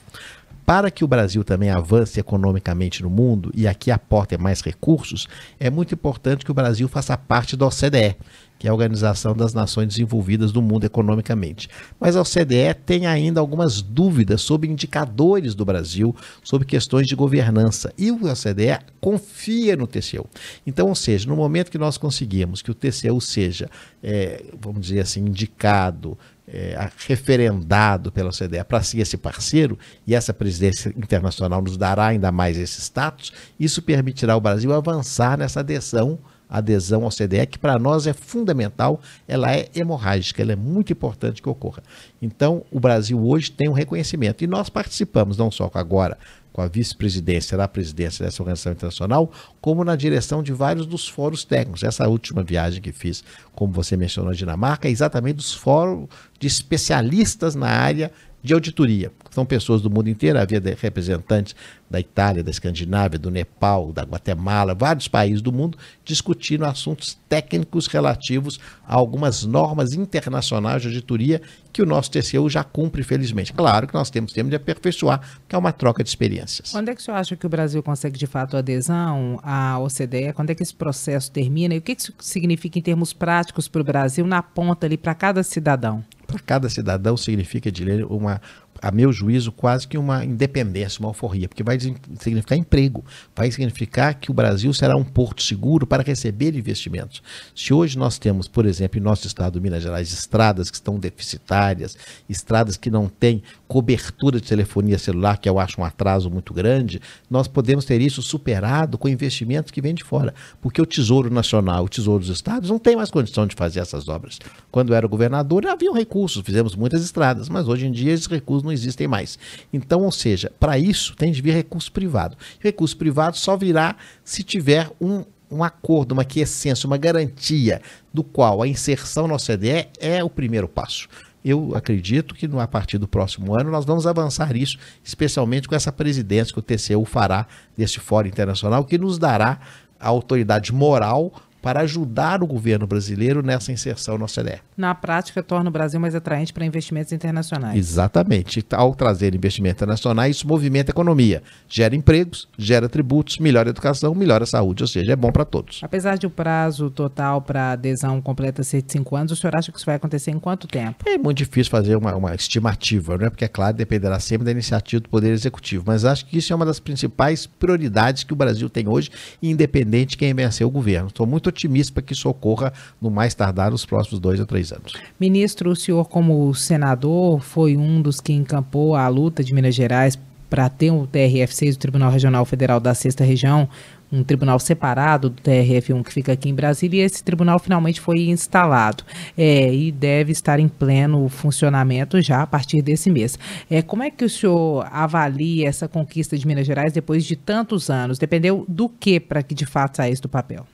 Para 0.68 0.92
que 0.92 1.04
o 1.04 1.08
Brasil 1.08 1.44
também 1.44 1.72
avance 1.72 2.20
economicamente 2.20 3.02
no 3.02 3.10
mundo, 3.10 3.50
e 3.56 3.68
aqui 3.68 3.90
aporte 3.90 4.38
mais 4.38 4.62
recursos, 4.62 5.28
é 5.60 5.72
muito 5.72 5.96
importante 5.96 6.46
que 6.46 6.52
o 6.52 6.54
Brasil 6.54 6.88
faça 6.88 7.18
parte 7.18 7.58
da 7.58 7.66
OCDE, 7.66 8.16
que 8.64 8.68
é 8.68 8.70
a 8.70 8.74
Organização 8.74 9.36
das 9.36 9.54
Nações 9.54 9.90
Desenvolvidas 9.90 10.54
do 10.54 10.62
Mundo 10.62 10.86
Economicamente. 10.86 11.70
Mas 12.00 12.16
a 12.16 12.22
OCDE 12.22 12.74
tem 12.86 13.06
ainda 13.06 13.42
algumas 13.42 13.82
dúvidas 13.82 14.42
sobre 14.42 14.70
indicadores 14.70 15.54
do 15.54 15.66
Brasil, 15.66 16.16
sobre 16.42 16.66
questões 16.66 17.06
de 17.06 17.14
governança. 17.14 17.92
E 17.98 18.10
o 18.10 18.16
OCDE 18.16 18.80
confia 19.02 19.76
no 19.76 19.86
TCU. 19.86 20.26
Então, 20.66 20.88
ou 20.88 20.96
seja, 20.96 21.28
no 21.28 21.36
momento 21.36 21.70
que 21.70 21.78
nós 21.78 21.98
conseguimos 21.98 22.62
que 22.62 22.72
o 22.72 22.74
TCU 22.74 23.20
seja, 23.20 23.70
é, 24.02 24.46
vamos 24.58 24.80
dizer 24.80 25.02
assim, 25.02 25.20
indicado, 25.20 26.18
é, 26.48 26.90
referendado 27.06 28.14
pela 28.14 28.30
OCDE 28.30 28.64
para 28.64 28.82
ser 28.82 29.00
esse 29.00 29.18
parceiro, 29.18 29.78
e 30.08 30.16
essa 30.16 30.34
presidência 30.34 30.88
internacional 30.96 31.62
nos 31.62 31.76
dará 31.76 32.06
ainda 32.06 32.32
mais 32.32 32.58
esse 32.58 32.80
status, 32.80 33.34
isso 33.60 33.82
permitirá 33.82 34.32
ao 34.32 34.40
Brasil 34.40 34.72
avançar 34.72 35.38
nessa 35.38 35.60
adesão 35.60 36.18
adesão 36.54 37.04
ao 37.04 37.10
CDE, 37.10 37.48
que 37.48 37.58
para 37.58 37.80
nós 37.80 38.06
é 38.06 38.14
fundamental, 38.14 39.02
ela 39.28 39.52
é 39.52 39.70
hemorrágica, 39.76 40.42
ela 40.42 40.54
é 40.54 40.56
muito 40.56 40.94
importante 40.94 41.42
que 41.42 41.50
ocorra. 41.50 41.82
Então, 42.22 42.64
o 42.72 42.80
Brasil 42.80 43.20
hoje 43.26 43.52
tem 43.52 43.68
um 43.68 43.74
reconhecimento 43.74 44.44
e 44.44 44.48
nós 44.48 44.70
participamos 44.70 45.36
não 45.36 45.50
só 45.50 45.70
agora 45.74 46.18
com 46.54 46.62
a 46.62 46.68
vice-presidência 46.68 47.58
da 47.58 47.68
presidência 47.68 48.24
dessa 48.24 48.44
organização 48.44 48.72
internacional, 48.72 49.32
como 49.60 49.84
na 49.84 49.96
direção 49.96 50.44
de 50.44 50.54
vários 50.54 50.86
dos 50.86 51.08
fóruns 51.08 51.44
técnicos. 51.44 51.82
Essa 51.82 52.08
última 52.08 52.44
viagem 52.44 52.80
que 52.80 52.92
fiz, 52.92 53.24
como 53.56 53.74
você 53.74 53.98
mencionou, 53.98 54.30
na 54.30 54.38
Dinamarca, 54.38 54.88
é 54.88 54.92
exatamente 54.92 55.38
dos 55.38 55.52
fóruns 55.52 56.08
de 56.40 56.46
especialistas 56.46 57.56
na 57.56 57.70
área 57.70 58.12
de 58.44 58.54
auditoria. 58.54 59.12
São 59.32 59.46
pessoas 59.46 59.82
do 59.82 59.90
mundo 59.90 60.10
inteiro, 60.10 60.38
havia 60.38 60.62
representantes 60.80 61.56
da 61.90 62.00
Itália, 62.00 62.44
da 62.44 62.52
Escandinávia, 62.52 63.18
do 63.18 63.32
Nepal, 63.32 63.92
da 63.94 64.04
Guatemala, 64.04 64.76
vários 64.76 65.08
países 65.08 65.42
do 65.42 65.52
mundo 65.52 65.78
discutindo 66.04 66.66
assuntos 66.66 67.18
técnicos 67.30 67.88
relativos 67.88 68.60
a 68.86 68.96
algumas 68.96 69.44
normas 69.44 69.94
internacionais 69.94 70.82
de 70.82 70.90
auditoria 70.90 71.42
que 71.72 71.82
o 71.82 71.86
nosso 71.86 72.12
TCU 72.12 72.50
já 72.50 72.64
cumpre, 72.64 73.02
felizmente. 73.04 73.54
Claro 73.54 73.88
que 73.88 73.94
nós 73.94 74.10
temos 74.10 74.34
tempo 74.34 74.50
de 74.50 74.56
aperfeiçoar, 74.56 75.20
porque 75.40 75.56
é 75.56 75.58
uma 75.58 75.72
troca 75.72 76.04
de 76.04 76.10
experiências. 76.10 76.72
Quando 76.72 76.90
é 76.90 76.96
que 76.96 77.02
o 77.02 77.04
senhor 77.04 77.18
acha 77.18 77.36
que 77.36 77.46
o 77.46 77.50
Brasil 77.50 77.82
consegue 77.82 78.18
de 78.18 78.28
fato 78.28 78.58
adesão 78.58 79.40
à 79.42 79.80
OCDE? 79.80 80.34
Quando 80.34 80.50
é 80.50 80.56
que 80.56 80.62
esse 80.62 80.76
processo 80.76 81.32
termina? 81.32 81.74
E 81.74 81.78
o 81.78 81.82
que 81.82 81.96
isso 81.98 82.14
significa 82.20 82.78
em 82.78 82.82
termos 82.82 83.14
práticos 83.14 83.68
para 83.68 83.82
o 83.82 83.84
Brasil, 83.84 84.28
na 84.28 84.44
ponta 84.44 84.86
ali, 84.86 84.98
para 84.98 85.16
cada 85.16 85.42
cidadão? 85.42 86.04
Para 86.34 86.44
cada 86.46 86.70
cidadão 86.70 87.16
significa, 87.16 87.70
Edilene, 87.70 88.04
uma, 88.04 88.42
a 88.84 88.92
meu 88.92 89.12
juízo, 89.12 89.52
quase 89.52 89.88
que 89.88 89.98
uma 89.98 90.26
independência, 90.26 91.00
uma 91.00 91.10
alforria, 91.10 91.48
porque 91.48 91.64
vai 91.64 91.80
significar 91.80 92.58
emprego, 92.58 93.04
vai 93.36 93.50
significar 93.50 94.14
que 94.16 94.30
o 94.30 94.34
Brasil 94.34 94.74
será 94.74 94.96
um 94.98 95.04
porto 95.04 95.42
seguro 95.42 95.88
para 95.88 96.04
receber 96.04 96.56
investimentos. 96.56 97.24
Se 97.56 97.74
hoje 97.74 97.98
nós 97.98 98.18
temos, 98.18 98.48
por 98.48 98.66
exemplo, 98.66 99.00
em 99.00 99.02
nosso 99.02 99.26
estado, 99.26 99.62
Minas 99.62 99.84
Gerais, 99.84 100.12
estradas 100.12 100.70
que 100.70 100.76
estão 100.76 101.00
deficitárias, 101.00 101.98
estradas 102.30 102.76
que 102.76 102.92
não 102.92 103.08
têm 103.08 103.42
cobertura 103.68 104.40
de 104.40 104.48
telefonia 104.48 105.00
celular, 105.00 105.38
que 105.38 105.48
eu 105.48 105.60
acho 105.60 105.80
um 105.80 105.86
atraso 105.86 106.30
muito 106.30 106.54
grande, 106.54 107.02
nós 107.30 107.48
podemos 107.48 107.86
ter 107.86 108.02
isso 108.02 108.22
superado 108.22 108.98
com 108.98 109.08
investimentos 109.08 109.72
que 109.72 109.82
vêm 109.82 109.94
de 109.94 110.04
fora, 110.04 110.34
porque 110.62 110.82
o 110.82 110.86
Tesouro 110.86 111.32
Nacional, 111.32 111.86
o 111.86 111.90
Tesouro 111.90 112.20
dos 112.20 112.30
Estados, 112.30 112.70
não 112.70 112.80
tem 112.80 112.96
mais 112.96 113.10
condição 113.10 113.48
de 113.48 113.56
fazer 113.56 113.80
essas 113.80 114.08
obras. 114.08 114.40
Quando 114.72 114.94
era 114.94 115.08
governador, 115.08 115.66
havia 115.68 115.94
recurso 115.94 116.14
recursos, 116.34 116.44
fizemos 116.46 116.76
muitas 116.76 117.04
estradas, 117.04 117.50
mas 117.50 117.68
hoje 117.68 117.88
em 117.88 117.92
dia 117.92 118.12
esses 118.12 118.28
recursos 118.28 118.64
não 118.64 118.72
existem 118.74 119.08
mais. 119.08 119.38
Então, 119.72 120.02
ou 120.02 120.12
seja, 120.12 120.52
para 120.60 120.78
isso 120.78 121.16
tem 121.16 121.32
de 121.32 121.42
vir 121.42 121.54
recurso 121.54 121.92
privado. 121.92 122.38
Recurso 122.60 122.98
privado 122.98 123.38
só 123.38 123.56
virá 123.56 123.96
se 124.24 124.44
tiver 124.44 124.90
um, 125.00 125.24
um 125.50 125.64
acordo, 125.64 126.14
uma 126.14 126.26
quiescência, 126.26 126.88
uma 126.88 126.98
garantia 126.98 127.82
do 128.14 128.24
qual 128.24 128.62
a 128.62 128.68
inserção 128.68 129.28
na 129.28 129.36
OCDE 129.36 129.88
é 130.00 130.24
o 130.24 130.30
primeiro 130.30 130.68
passo. 130.68 131.08
Eu 131.44 131.76
acredito 131.76 132.34
que 132.34 132.50
a 132.58 132.68
partir 132.68 132.98
do 132.98 133.08
próximo 133.08 133.54
ano 133.54 133.70
nós 133.70 133.84
vamos 133.84 134.08
avançar 134.08 134.56
isso, 134.56 134.78
especialmente 135.04 135.68
com 135.68 135.76
essa 135.76 135.92
presidência 135.92 136.54
que 136.54 136.60
o 136.60 136.62
TCU 136.62 137.04
fará 137.06 137.46
deste 137.76 138.00
Fórum 138.00 138.30
Internacional, 138.30 138.86
que 138.86 138.98
nos 138.98 139.18
dará 139.18 139.60
a 140.00 140.08
autoridade 140.08 140.74
moral 140.74 141.34
para 141.64 141.80
ajudar 141.80 142.44
o 142.44 142.46
governo 142.46 142.86
brasileiro 142.86 143.42
nessa 143.42 143.72
inserção 143.72 144.18
na 144.18 144.26
OCDE. 144.26 144.60
Na 144.76 144.94
prática, 144.94 145.42
torna 145.42 145.70
o 145.70 145.72
Brasil 145.72 145.98
mais 145.98 146.14
atraente 146.14 146.52
para 146.52 146.66
investimentos 146.66 147.14
internacionais. 147.14 147.80
Exatamente. 147.80 148.64
Ao 148.72 148.94
trazer 148.94 149.34
investimentos 149.34 149.78
internacionais, 149.78 150.36
isso 150.36 150.48
movimenta 150.48 150.92
a 150.92 150.94
economia, 150.94 151.42
gera 151.70 151.96
empregos, 151.96 152.50
gera 152.58 152.90
tributos, 152.90 153.38
melhora 153.38 153.70
a 153.70 153.72
educação, 153.72 154.14
melhora 154.14 154.44
a 154.44 154.48
saúde, 154.48 154.84
ou 154.84 154.88
seja, 154.88 155.14
é 155.14 155.16
bom 155.16 155.32
para 155.32 155.46
todos. 155.46 155.80
Apesar 155.82 156.18
de 156.18 156.28
o 156.28 156.30
prazo 156.30 156.90
total 156.90 157.42
para 157.42 157.72
adesão 157.72 158.22
completa 158.22 158.62
ser 158.62 158.82
de 158.82 158.92
cinco 158.92 159.16
anos, 159.16 159.32
o 159.32 159.36
senhor 159.38 159.56
acha 159.56 159.72
que 159.72 159.78
isso 159.78 159.86
vai 159.86 159.96
acontecer 159.96 160.32
em 160.32 160.40
quanto 160.40 160.68
tempo? 160.68 160.98
É 161.08 161.18
muito 161.18 161.38
difícil 161.38 161.72
fazer 161.72 161.96
uma, 161.96 162.14
uma 162.14 162.36
estimativa, 162.36 163.18
não 163.18 163.28
é? 163.28 163.30
porque, 163.30 163.46
é 163.46 163.48
claro, 163.48 163.78
dependerá 163.78 164.20
sempre 164.20 164.44
da 164.44 164.52
iniciativa 164.52 165.00
do 165.00 165.08
Poder 165.08 165.32
Executivo, 165.32 165.86
mas 165.88 166.04
acho 166.04 166.26
que 166.26 166.38
isso 166.38 166.52
é 166.52 166.56
uma 166.58 166.66
das 166.66 166.82
principais 166.82 167.46
prioridades 167.46 168.26
que 168.26 168.34
o 168.34 168.36
Brasil 168.36 168.70
tem 168.70 168.90
hoje, 168.90 169.10
independente 169.42 170.12
de 170.12 170.18
quem 170.18 170.34
vencer 170.34 170.68
o 170.68 170.70
governo. 170.70 171.08
Estou 171.08 171.26
muito 171.26 171.53
otimista 171.54 171.94
para 171.94 172.04
que 172.04 172.14
isso 172.14 172.30
ocorra 172.30 172.74
no 173.02 173.10
mais 173.10 173.34
tardar 173.34 173.72
nos 173.72 173.86
próximos 173.86 174.20
dois 174.20 174.40
a 174.40 174.46
três 174.46 174.72
anos. 174.72 174.94
Ministro, 175.20 175.72
o 175.72 175.76
senhor, 175.76 176.08
como 176.10 176.54
senador, 176.54 177.42
foi 177.42 177.78
um 177.78 178.02
dos 178.02 178.20
que 178.20 178.34
encampou 178.34 178.96
a 178.96 179.08
luta 179.08 179.44
de 179.44 179.54
Minas 179.54 179.76
Gerais 179.76 180.18
para 180.50 180.70
ter 180.70 180.92
o 180.92 181.08
TRF6, 181.08 181.74
o 181.74 181.80
Tribunal 181.80 182.12
Regional 182.12 182.46
Federal 182.46 182.80
da 182.80 182.94
Sexta 182.94 183.24
Região, 183.24 183.68
um 184.12 184.24
tribunal 184.24 184.60
separado 184.60 185.32
do 185.32 185.42
TRF1 185.42 186.04
que 186.04 186.14
fica 186.14 186.34
aqui 186.34 186.48
em 186.48 186.54
Brasília, 186.54 187.02
e 187.02 187.04
esse 187.04 187.24
tribunal 187.24 187.58
finalmente 187.58 188.00
foi 188.00 188.30
instalado 188.30 189.04
é, 189.36 189.74
e 189.74 189.92
deve 189.92 190.32
estar 190.32 190.60
em 190.60 190.68
pleno 190.68 191.28
funcionamento 191.28 192.22
já 192.22 192.44
a 192.44 192.48
partir 192.48 192.84
desse 192.84 193.10
mês. 193.10 193.40
É, 193.68 193.82
como 193.82 194.04
é 194.04 194.12
que 194.12 194.24
o 194.24 194.30
senhor 194.30 194.88
avalia 194.92 195.68
essa 195.68 195.88
conquista 195.88 196.38
de 196.38 196.46
Minas 196.46 196.68
Gerais 196.68 196.94
depois 196.94 197.26
de 197.26 197.36
tantos 197.36 197.90
anos? 197.90 198.20
Dependeu 198.20 198.64
do 198.68 198.88
que 198.88 199.20
para 199.20 199.42
que 199.42 199.56
de 199.56 199.66
fato 199.66 199.98
saísse 199.98 200.22
do 200.22 200.30
papel? 200.30 200.68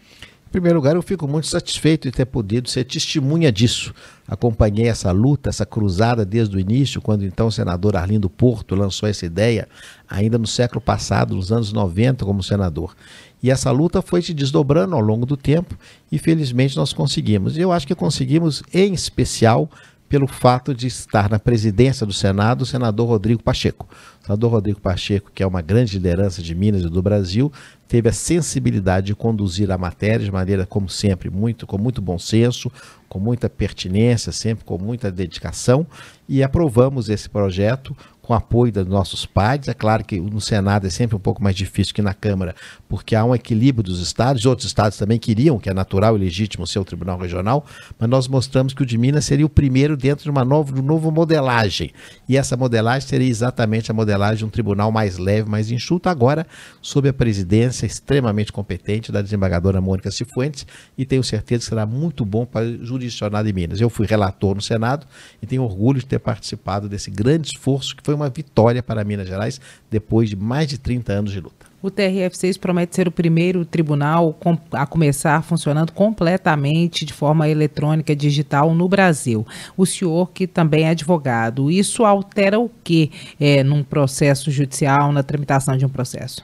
Em 0.50 0.52
primeiro 0.52 0.78
lugar, 0.80 0.96
eu 0.96 1.04
fico 1.04 1.28
muito 1.28 1.46
satisfeito 1.46 2.10
de 2.10 2.12
ter 2.12 2.26
podido 2.26 2.68
ser 2.68 2.84
testemunha 2.84 3.52
disso. 3.52 3.94
Acompanhei 4.28 4.88
essa 4.88 5.12
luta, 5.12 5.48
essa 5.48 5.64
cruzada 5.64 6.26
desde 6.26 6.58
o 6.58 6.60
início, 6.60 7.00
quando 7.00 7.24
então 7.24 7.46
o 7.48 7.52
senador 7.52 7.96
Arlindo 7.96 8.28
Porto 8.28 8.74
lançou 8.74 9.08
essa 9.08 9.28
ideia, 9.28 9.70
ainda 10.10 10.40
no 10.40 10.48
século 10.48 10.82
passado, 10.82 11.36
nos 11.36 11.52
anos 11.52 11.72
90, 11.72 12.26
como 12.26 12.42
senador. 12.42 12.96
E 13.44 13.52
essa 13.52 13.70
luta 13.70 14.02
foi 14.02 14.24
se 14.24 14.34
desdobrando 14.34 14.96
ao 14.96 15.02
longo 15.02 15.24
do 15.24 15.38
tempo 15.38 15.78
e 16.12 16.18
felizmente 16.18 16.76
nós 16.76 16.94
conseguimos. 16.94 17.56
E 17.56 17.62
eu 17.62 17.72
acho 17.72 17.86
que 17.86 17.94
conseguimos, 17.94 18.64
em 18.74 18.92
especial, 18.92 19.70
pelo 20.10 20.26
fato 20.26 20.74
de 20.74 20.88
estar 20.88 21.30
na 21.30 21.38
presidência 21.38 22.04
do 22.04 22.12
Senado 22.12 22.64
o 22.64 22.66
senador 22.66 23.08
Rodrigo 23.08 23.44
Pacheco. 23.44 23.88
O 24.22 24.26
senador 24.26 24.52
Rodrigo 24.52 24.82
Pacheco, 24.82 25.32
que 25.34 25.44
é 25.44 25.48
uma 25.48 25.62
grande 25.62 25.94
liderança 25.94 26.42
de 26.42 26.56
Minas 26.56 26.82
e 26.82 26.90
do 26.90 27.02
Brasil, 27.02 27.54
teve 27.88 28.10
a 28.10 28.14
sensibilidade 28.14 29.08
de 29.08 29.16
conduzir 29.16 29.72
a 29.72 29.78
matéria 29.78 30.26
de 30.26 30.32
maneira, 30.32 30.66
como 30.66 30.90
sempre, 30.90 31.30
muito 31.30 31.68
com 31.68 31.78
muito 31.78 32.02
bom 32.02 32.18
senso, 32.18 32.72
com 33.08 33.20
muita 33.20 33.48
pertinência, 33.48 34.32
sempre 34.32 34.66
com 34.66 34.80
muita 34.80 35.12
dedicação, 35.12 35.86
e 36.28 36.42
aprovamos 36.44 37.08
esse 37.08 37.30
projeto 37.30 37.96
com 38.30 38.36
apoio 38.36 38.72
dos 38.72 38.86
nossos 38.86 39.26
pares. 39.26 39.68
É 39.68 39.74
claro 39.74 40.06
que 40.06 40.20
no 40.20 40.40
Senado 40.40 40.86
é 40.86 40.90
sempre 40.92 41.16
um 41.16 41.20
pouco 41.20 41.42
mais 41.42 41.56
difícil 41.56 41.96
que 41.96 42.02
na 42.04 42.14
Câmara, 42.14 42.54
porque 42.88 43.16
há 43.16 43.26
um 43.26 43.34
equilíbrio 43.34 43.84
dos 43.84 44.00
estados, 44.00 44.46
outros 44.46 44.68
estados 44.68 45.00
também 45.00 45.18
queriam, 45.18 45.58
que 45.58 45.68
é 45.68 45.74
natural 45.74 46.16
e 46.16 46.20
legítimo, 46.20 46.68
ser 46.68 46.78
o 46.78 46.86
Tribunal 46.86 47.18
Regional, 47.18 47.66
mas 47.98 48.08
nós 48.08 48.28
mostramos 48.28 48.72
que 48.72 48.84
o 48.84 48.86
de 48.86 49.00
Minas 49.00 49.26
seria 49.26 49.48
o 49.48 49.50
primeiro 49.50 49.98
dentro 49.98 50.26
de 50.26 50.30
uma 50.30 50.46
nova, 50.46 50.72
de 50.72 50.80
uma 50.80 50.88
nova 50.88 51.10
modelagem. 51.10 51.92
E 52.28 52.38
essa 52.38 52.56
modelagem 52.56 53.10
seria 53.10 53.28
exatamente 53.28 53.90
a 53.90 53.96
modelagem 53.96 54.38
de 54.38 54.46
um 54.46 54.50
tribunal 54.50 54.92
mais 54.92 55.18
leve, 55.18 55.50
mais 55.50 55.72
enxuto, 55.72 56.08
agora 56.08 56.46
sob 56.84 57.10
a 57.10 57.14
presidência 57.14 57.88
extremamente 57.88 58.54
competente 58.54 59.12
da 59.12 59.24
desembargadora 59.24 59.82
Mônica 59.82 60.12
Cifuentes, 60.12 60.68
e 60.96 61.04
tenho 61.04 61.24
certeza 61.24 61.64
que 61.64 61.70
será 61.70 61.84
muito 61.84 62.24
bom 62.24 62.46
para 62.46 62.64
o 62.64 62.86
jurisdicionado 62.86 63.48
de 63.48 63.54
Minas. 63.54 63.82
Eu 63.82 63.90
fui 63.90 64.06
relator 64.06 64.54
no 64.54 64.62
Senado 64.62 65.08
e 65.42 65.48
tenho 65.48 65.64
orgulho 65.64 66.00
de 66.00 66.06
ter 66.06 66.20
participado 66.20 66.88
desse 66.88 67.10
grande 67.10 67.48
esforço 67.48 67.96
que 67.96 68.04
foi 68.04 68.19
uma 68.20 68.30
vitória 68.30 68.84
para 68.84 69.04
Minas 69.04 69.28
Gerais 69.28 69.60
depois 69.90 70.30
de 70.30 70.36
mais 70.36 70.68
de 70.68 70.78
30 70.78 71.14
anos 71.14 71.32
de 71.32 71.40
luta. 71.40 71.70
O 71.82 71.90
TRF6 71.90 72.60
promete 72.60 72.96
ser 72.96 73.08
o 73.08 73.12
primeiro 73.12 73.64
tribunal 73.64 74.38
a 74.74 74.86
começar 74.86 75.42
funcionando 75.42 75.94
completamente 75.94 77.06
de 77.06 77.14
forma 77.14 77.48
eletrônica, 77.48 78.14
digital 78.14 78.76
no 78.76 78.90
Brasil. 78.90 79.48
O 79.78 79.86
senhor, 79.86 80.32
que 80.32 80.46
também 80.46 80.84
é 80.84 80.90
advogado, 80.90 81.72
isso 81.72 82.04
altera 82.04 82.60
o 82.60 82.70
que 82.84 83.12
é, 83.40 83.64
num 83.64 83.82
processo 83.82 84.52
judicial, 84.52 85.14
na 85.14 85.24
tramitação 85.24 85.78
de 85.78 85.86
um 85.86 85.90
processo? 85.90 86.44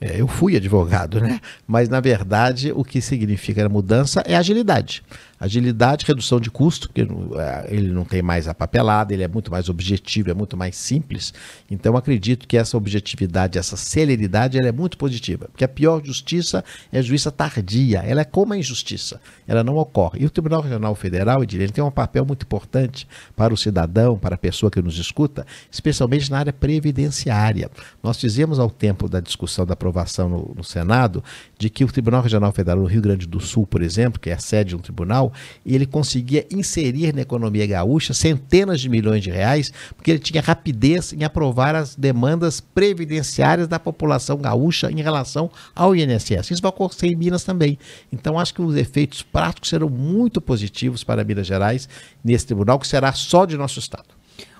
É, 0.00 0.20
eu 0.20 0.28
fui 0.28 0.56
advogado, 0.56 1.20
né? 1.20 1.40
Mas 1.66 1.88
na 1.88 2.00
verdade 2.00 2.70
o 2.74 2.84
que 2.84 3.00
significa 3.00 3.64
a 3.64 3.68
mudança 3.68 4.22
é 4.26 4.36
agilidade. 4.36 5.02
Agilidade, 5.38 6.04
redução 6.06 6.40
de 6.40 6.50
custo, 6.50 6.88
porque 6.88 7.02
é, 7.02 7.66
ele 7.68 7.92
não 7.92 8.04
tem 8.04 8.22
mais 8.22 8.48
a 8.48 8.54
papelada, 8.54 9.12
ele 9.12 9.22
é 9.22 9.28
muito 9.28 9.50
mais 9.50 9.68
objetivo, 9.68 10.30
é 10.30 10.34
muito 10.34 10.56
mais 10.56 10.76
simples. 10.76 11.34
Então 11.70 11.96
acredito 11.96 12.48
que 12.48 12.56
essa 12.56 12.76
objetividade, 12.76 13.58
essa 13.58 13.76
celeridade, 13.76 14.58
ela 14.58 14.68
é 14.68 14.72
muito 14.72 14.96
positiva. 14.96 15.48
Porque 15.50 15.64
a 15.64 15.68
pior 15.68 16.02
justiça 16.04 16.64
é 16.90 16.98
a 16.98 17.02
justiça 17.02 17.30
tardia, 17.30 17.98
ela 17.98 18.22
é 18.22 18.24
como 18.24 18.52
a 18.52 18.58
injustiça, 18.58 19.20
ela 19.46 19.62
não 19.62 19.76
ocorre. 19.76 20.20
E 20.22 20.26
o 20.26 20.30
Tribunal 20.30 20.62
Regional 20.62 20.94
Federal, 20.94 21.42
ele 21.42 21.68
tem 21.68 21.84
um 21.84 21.90
papel 21.90 22.24
muito 22.24 22.44
importante 22.44 23.06
para 23.34 23.52
o 23.52 23.56
cidadão, 23.56 24.18
para 24.18 24.34
a 24.36 24.38
pessoa 24.38 24.70
que 24.70 24.80
nos 24.80 24.98
escuta, 24.98 25.46
especialmente 25.70 26.30
na 26.30 26.38
área 26.38 26.52
previdenciária. 26.52 27.70
Nós 28.02 28.20
fizemos 28.20 28.58
ao 28.58 28.70
tempo 28.70 29.08
da 29.08 29.20
discussão 29.20 29.66
da 29.66 29.74
aprovação 29.74 30.28
no, 30.28 30.54
no 30.56 30.64
Senado 30.64 31.22
de 31.58 31.68
que 31.68 31.84
o 31.84 31.88
Tribunal 31.88 32.22
Regional 32.22 32.52
Federal 32.52 32.80
no 32.80 32.86
Rio 32.86 33.02
Grande 33.02 33.26
do 33.26 33.40
Sul, 33.40 33.66
por 33.66 33.82
exemplo, 33.82 34.20
que 34.20 34.30
é 34.30 34.34
a 34.34 34.38
sede 34.38 34.70
de 34.70 34.76
um 34.76 34.78
tribunal, 34.78 35.25
e 35.64 35.74
ele 35.74 35.86
conseguia 35.86 36.46
inserir 36.50 37.14
na 37.14 37.22
economia 37.22 37.66
gaúcha 37.66 38.14
centenas 38.14 38.80
de 38.80 38.88
milhões 38.88 39.22
de 39.22 39.30
reais, 39.30 39.72
porque 39.96 40.10
ele 40.10 40.18
tinha 40.18 40.42
rapidez 40.42 41.12
em 41.12 41.24
aprovar 41.24 41.74
as 41.74 41.94
demandas 41.94 42.60
previdenciárias 42.60 43.68
da 43.68 43.78
população 43.78 44.38
gaúcha 44.38 44.90
em 44.90 45.02
relação 45.02 45.50
ao 45.74 45.94
INSS. 45.94 46.50
Isso 46.50 46.62
vai 46.62 46.70
acontecer 46.70 47.06
em 47.06 47.16
Minas 47.16 47.44
também. 47.44 47.78
Então, 48.12 48.38
acho 48.38 48.54
que 48.54 48.62
os 48.62 48.76
efeitos 48.76 49.22
práticos 49.22 49.70
serão 49.70 49.88
muito 49.88 50.40
positivos 50.40 51.04
para 51.04 51.24
Minas 51.24 51.46
Gerais 51.46 51.88
nesse 52.24 52.46
tribunal, 52.46 52.78
que 52.78 52.86
será 52.86 53.12
só 53.12 53.44
de 53.44 53.56
nosso 53.56 53.78
estado. 53.78 54.15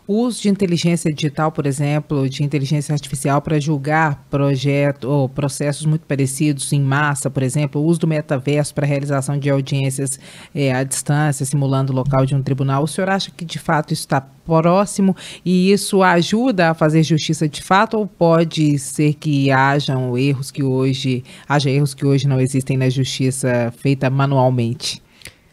O 0.09 0.21
uso 0.21 0.41
de 0.41 0.49
inteligência 0.49 1.13
digital, 1.13 1.51
por 1.51 1.67
exemplo, 1.67 2.29
de 2.29 2.45
inteligência 2.45 2.93
artificial 2.93 3.43
para 3.43 3.59
julgar 3.59 4.25
projetos 4.31 5.11
ou 5.11 5.29
processos 5.29 5.85
muito 5.85 6.07
parecidos 6.07 6.73
em 6.73 6.81
massa, 6.81 7.29
por 7.29 7.43
exemplo, 7.43 7.81
o 7.81 7.85
uso 7.85 7.99
do 7.99 8.07
metaverso 8.07 8.73
para 8.73 8.87
realização 8.87 9.37
de 9.37 9.51
audiências 9.51 10.21
é, 10.55 10.73
à 10.73 10.85
distância, 10.85 11.45
simulando 11.45 11.93
o 11.93 11.97
local 11.97 12.25
de 12.25 12.37
um 12.37 12.43
tribunal. 12.43 12.85
O 12.85 12.87
senhor 12.87 13.11
acha 13.11 13.33
que 13.33 13.45
de 13.45 13.59
fato 13.59 13.93
isso 13.93 14.03
está 14.03 14.21
próximo 14.21 15.17
e 15.45 15.73
isso 15.73 16.05
ajuda 16.05 16.71
a 16.71 16.75
fazer 16.75 17.03
justiça 17.03 17.49
de 17.49 17.61
fato 17.61 17.99
ou 17.99 18.07
pode 18.07 18.79
ser 18.79 19.15
que 19.15 19.51
hajam 19.51 20.17
erros 20.17 20.53
que 20.53 20.63
hoje 20.63 21.25
haja 21.49 21.69
erros 21.69 21.95
que 21.95 22.07
hoje 22.07 22.29
não 22.29 22.41
existem 22.41 22.77
na 22.77 22.89
justiça 22.89 23.75
feita 23.77 24.09
manualmente? 24.09 25.05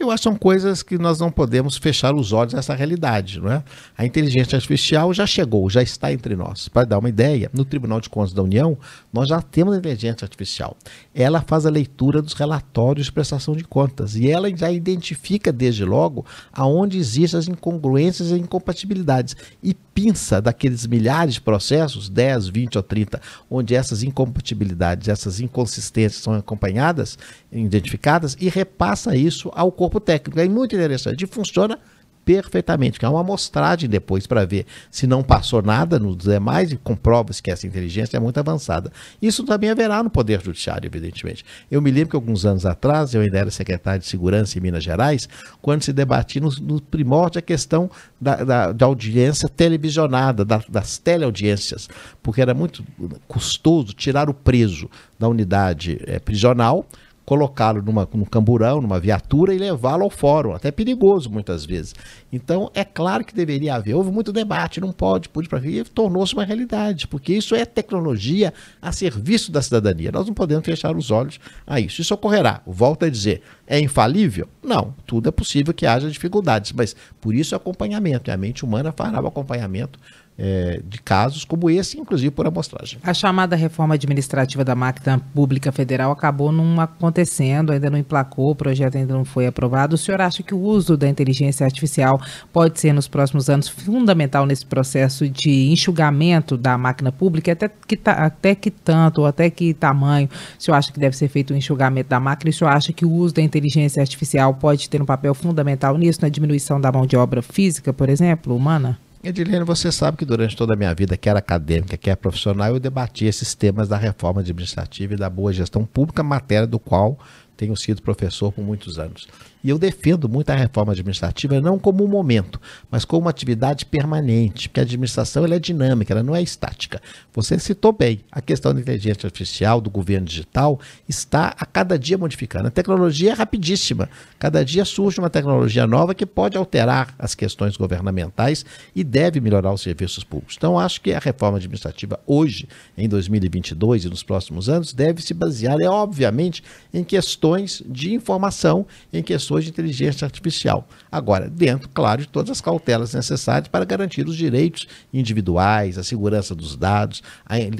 Eu 0.04 0.12
acho 0.12 0.24
que 0.24 0.30
são 0.30 0.36
coisas 0.36 0.84
que 0.84 0.98
nós 0.98 1.18
não 1.18 1.32
podemos 1.32 1.78
fechar 1.78 2.14
os 2.14 2.34
olhos 2.34 2.54
nessa 2.54 2.76
realidade. 2.76 3.40
Não 3.40 3.50
é? 3.50 3.64
A 3.98 4.06
inteligência 4.06 4.58
artificial 4.58 5.14
já 5.14 5.26
chegou, 5.26 5.70
já 5.70 5.82
está 5.82 6.12
entre 6.12 6.36
nós. 6.36 6.68
Para 6.68 6.86
dar 6.86 7.00
uma 7.00 7.08
ideia, 7.08 7.50
no 7.54 7.64
Tribunal 7.64 8.02
de 8.02 8.10
Contas 8.10 8.34
da 8.34 8.44
União, 8.44 8.78
nós 9.14 9.30
já 9.30 9.42
temos 9.42 9.74
a 9.74 9.78
inteligência 9.78 10.26
artificial. 10.26 10.76
Ela 11.16 11.42
faz 11.42 11.66
a 11.66 11.70
leitura 11.70 12.22
dos 12.22 12.34
relatórios 12.34 13.06
de 13.06 13.14
prestação 13.14 13.56
de 13.56 13.64
contas 13.64 14.18
e 14.18 14.30
ela 14.30 14.54
já 14.54 14.70
identifica 14.70 15.54
desde 15.54 15.86
logo 15.86 16.26
aonde 16.52 16.98
existem 16.98 17.40
as 17.40 17.48
incongruências 17.48 18.30
e 18.32 18.34
incompatibilidades 18.34 19.38
e 19.64 19.74
pinça 19.94 20.42
daqueles 20.42 20.86
milhares 20.88 21.36
de 21.36 21.42
processos, 21.42 22.10
10, 22.10 22.48
20 22.48 22.78
ou 22.78 22.84
30, 22.84 23.22
onde 23.50 23.76
essas 23.76 24.04
incompatibilidades, 24.04 25.08
essas 25.08 25.40
inconsistências 25.40 26.22
são 26.22 26.34
acompanhadas, 26.34 27.18
identificadas 27.52 28.36
e 28.40 28.50
repassa 28.50 29.16
isso 29.16 29.52
ao 29.54 29.72
corpo 29.72 30.00
técnico. 30.00 30.40
É 30.40 30.48
muito 30.48 30.76
interessante 30.76 31.24
e 31.24 31.28
funciona 31.28 31.80
perfeitamente, 32.26 33.00
que 33.00 33.06
é 33.06 33.10
uma 33.10 33.22
amostragem 33.22 33.90
depois 33.90 34.26
para 34.26 34.46
ver 34.46 34.66
se 34.90 35.06
não 35.06 35.24
passou 35.24 35.62
nada 35.62 36.00
nos 36.00 36.18
demais 36.18 36.72
e 36.72 36.78
comprova-se 36.78 37.42
que 37.42 37.52
essa 37.52 37.68
inteligência 37.68 38.18
é 38.18 38.20
muito 38.20 38.38
avançada. 38.38 38.92
Isso 39.22 39.44
também 39.44 39.70
haverá 39.70 40.02
no 40.02 40.10
Poder 40.10 40.42
Judiciário, 40.42 40.88
evidentemente. 40.88 41.44
Eu 41.70 41.82
me 41.82 41.92
lembro 41.92 42.12
que 42.12 42.16
alguns 42.16 42.46
anos 42.46 42.66
atrás, 42.66 43.14
eu 43.14 43.22
ainda 43.22 43.38
era 43.38 43.52
secretário 43.52 44.00
de 44.00 44.08
Segurança 44.08 44.58
em 44.58 44.62
Minas 44.62 44.84
Gerais, 44.84 45.28
quando 45.62 45.84
se 45.84 45.94
debatia 45.94 46.42
no, 46.42 46.50
no 46.62 46.82
primórdio 46.82 47.40
a 47.40 47.42
questão 47.42 47.90
da, 48.20 48.44
da, 48.44 48.72
da 48.72 48.86
audiência 48.86 49.50
televisionada, 49.50 50.46
da, 50.46 50.62
das 50.70 50.98
teleaudiências, 50.98 51.90
porque 52.22 52.42
era 52.42 52.54
muito 52.54 52.84
custoso 53.28 53.94
tirar 53.94 54.30
o 54.30 54.34
preso 54.34 54.90
da 55.20 55.28
unidade 55.28 56.00
é, 56.06 56.20
prisional, 56.20 56.86
colocá-lo 57.26 57.82
numa, 57.82 58.08
num 58.14 58.26
camburão, 58.26 58.82
numa 58.82 59.00
viatura 59.00 59.54
e 59.54 59.58
levá-lo 59.58 60.04
ao 60.04 60.10
fórum, 60.10 60.54
até 60.54 60.72
perigoso 60.72 61.30
muitas 61.30 61.66
vezes. 61.66 61.96
Então, 62.32 62.70
é 62.74 62.84
claro 62.84 63.24
que 63.24 63.34
deveria 63.34 63.76
haver. 63.76 63.96
Houve 63.96 64.12
muito 64.12 64.34
debate, 64.34 64.82
não 64.82 64.92
pode, 64.92 65.30
pode 65.30 65.48
para 65.48 65.60
vir, 65.60 65.86
e 65.86 65.90
tornou-se 65.90 66.34
uma 66.34 66.44
realidade, 66.44 67.08
porque 67.08 67.34
isso 67.34 67.56
é 67.56 67.66
tecnologia 67.66 68.54
a 68.82 68.92
serviço 68.92 69.52
da 69.52 69.62
cidadania. 69.62 70.12
Nós 70.12 70.28
não 70.28 70.34
podemos 70.34 70.66
fechar 70.66 70.96
os 70.96 71.12
olhos 71.12 71.40
a 71.66 71.80
isso. 71.80 72.02
Isso 72.02 72.14
ocorrerá. 72.14 72.62
Volto 72.66 73.06
a 73.06 73.10
dizer, 73.10 73.42
é 73.66 73.80
infalível? 73.80 74.48
Não, 74.62 74.94
tudo 75.06 75.30
é 75.30 75.32
possível 75.32 75.74
que 75.74 75.86
haja 75.86 76.10
dificuldades, 76.10 76.74
mas 76.74 76.96
por 77.22 77.34
isso 77.34 77.56
acompanhamento, 77.56 78.30
e 78.30 78.34
a 78.34 78.38
mente 78.38 78.66
humana 78.66 78.92
fará 78.92 79.22
o 79.22 79.28
acompanhamento 79.28 80.00
é, 80.38 80.82
de 80.88 81.02
casos 81.02 81.46
como 81.46 81.70
esse, 81.70 82.00
inclusive 82.00 82.32
por 82.32 82.48
amostragem. 82.48 83.00
A 83.04 83.14
chamada 83.14 83.56
reforma 83.56 83.96
administrativa 83.96 84.64
da 84.64 84.76
máquina 84.76 85.20
pública 85.34 85.72
federal 85.72 86.12
acabou 86.12 86.52
não 86.52 86.80
acontecendo, 86.82 87.72
ainda 87.72 87.90
não 87.90 87.98
emplacou, 87.98 88.52
o 88.52 88.56
projeto 88.56 88.98
ainda 88.98 89.14
não 89.14 89.26
foi 89.26 89.46
aprovado. 89.46 89.96
O 89.96 89.98
senhor 89.98 90.22
acha 90.22 90.42
que 90.42 90.54
o 90.54 90.60
uso 90.60 90.98
da 90.98 91.08
inteligência 91.08 91.66
artificial 91.66 92.20
pode 92.52 92.80
ser 92.80 92.94
nos 92.94 93.08
próximos 93.08 93.50
anos 93.50 93.68
fundamental 93.68 94.46
nesse 94.46 94.66
processo 94.66 95.30
de 95.30 95.72
enxugamento 95.72 96.58
da 96.58 96.78
máquina 96.78 97.12
pública? 97.12 97.52
Até 97.52 97.70
que, 97.70 98.00
até 98.06 98.56
que 98.56 98.72
tanto, 98.72 99.22
ou 99.22 99.28
até 99.28 99.50
que 99.50 99.74
tamanho 99.74 100.30
o 100.58 100.62
senhor 100.62 100.78
acha 100.78 100.92
que 100.92 101.00
deve 101.00 101.16
ser 101.16 101.28
feito 101.28 101.54
o 101.54 101.58
enxugamento 101.58 102.10
da 102.10 102.20
máquina? 102.20 102.50
E 102.50 102.54
o 102.54 102.54
senhor 102.54 102.72
acha 102.72 102.92
que 102.92 103.06
o 103.06 103.12
uso 103.12 103.36
da 103.36 103.42
inteligência 103.42 104.02
artificial 104.02 104.54
pode 104.54 104.90
ter 104.90 105.02
um 105.02 105.06
papel 105.06 105.34
fundamental 105.34 105.98
nisso, 105.98 106.22
na 106.22 106.30
diminuição 106.30 106.82
da 106.82 106.92
mão 106.92 107.06
de 107.06 107.16
obra 107.16 107.42
física, 107.42 107.94
por 107.94 108.10
exemplo, 108.10 108.56
humana? 108.56 108.98
Edilene, 109.24 109.64
você 109.64 109.90
sabe 109.90 110.18
que 110.18 110.26
durante 110.26 110.54
toda 110.54 110.74
a 110.74 110.76
minha 110.76 110.94
vida, 110.94 111.16
quer 111.16 111.38
acadêmica, 111.38 111.96
quer 111.96 112.18
profissional, 112.18 112.74
eu 112.74 112.80
debati 112.80 113.24
esses 113.24 113.56
temas 113.56 113.88
da 113.88 113.96
reforma 113.96 114.42
administrativa 114.42 115.14
e 115.14 115.18
da 115.18 115.30
boa 115.30 115.54
gestão 115.54 115.86
pública, 115.86 116.22
matéria 116.22 116.68
do 116.68 116.78
qual 116.78 117.18
tenho 117.56 117.74
sido 117.78 118.02
professor 118.02 118.52
por 118.52 118.66
muitos 118.66 119.00
anos. 119.00 119.30
E 119.64 119.70
eu 119.70 119.80
defendo 119.80 120.28
muito 120.28 120.50
a 120.50 120.56
reforma 120.56 120.92
administrativa 120.92 121.62
não 121.62 121.80
como 121.80 122.04
um 122.04 122.08
momento, 122.08 122.60
mas 122.92 123.06
como 123.06 123.22
uma 123.22 123.30
atividade 123.30 123.86
permanente, 123.86 124.68
porque 124.68 124.82
a 124.82 124.84
administração 124.84 125.46
ela 125.46 125.56
é 125.56 125.60
dinâmica, 125.60 126.14
ela 126.14 126.22
não 126.22 126.36
é 126.36 126.42
estática. 126.42 127.02
Você 127.34 127.58
citou 127.58 127.94
bem, 127.94 128.22
a 128.32 128.42
questão 128.42 128.74
da 128.74 128.82
inteligência 128.82 129.26
artificial, 129.26 129.80
do 129.80 129.90
governo 129.90 130.28
digital, 130.28 130.80
está 131.08 131.56
a 131.58 131.66
cada 131.66 131.98
dia 131.98 132.18
modificando. 132.18 132.68
A 132.68 132.72
tecnologia 132.72 133.32
é 133.32 133.34
rapidíssima. 133.34 134.10
Cada 134.38 134.66
dia 134.66 134.84
surge 134.84 135.20
uma 135.20 135.30
tecnologia 135.30 135.88
nova 135.88 136.14
que 136.14 136.26
pode 136.26 136.58
alterar 136.58 137.16
as 137.18 137.34
questões 137.34 137.78
governamentais 137.78 138.66
e 138.94 139.04
deve 139.04 139.40
melhorar 139.40 139.72
os 139.72 139.82
serviços 139.82 140.24
públicos. 140.24 140.56
Então, 140.58 140.78
acho 140.78 141.00
que 141.00 141.14
a 141.14 141.20
reforma 141.20 141.58
administrativa 141.58 142.20
hoje, 142.28 142.68
em 142.98 143.08
2022 143.08 144.06
e 144.06 144.10
nos 144.10 144.24
próximos 144.24 144.68
anos, 144.68 144.94
deve 144.94 145.22
se 145.22 145.34
basear, 145.34 145.80
é 145.80 145.88
obviamente, 145.88 146.64
em 146.94 147.04
questões 147.04 147.82
de 147.86 148.14
informação, 148.14 148.86
em 149.12 149.24
questões 149.24 149.53
de 149.62 149.70
inteligência 149.70 150.26
artificial. 150.26 150.88
Agora, 151.12 151.50
dentro, 151.50 151.90
claro, 151.90 152.22
de 152.22 152.28
todas 152.28 152.52
as 152.52 152.62
cautelas 152.62 153.14
necessárias 153.14 153.68
para 153.68 153.86
garantir 153.86 154.28
os 154.28 154.36
direitos 154.36 154.88
individuais, 155.14 155.98
a 155.98 156.04
segurança 156.04 156.56
dos 156.56 156.76
dados, 156.76 157.22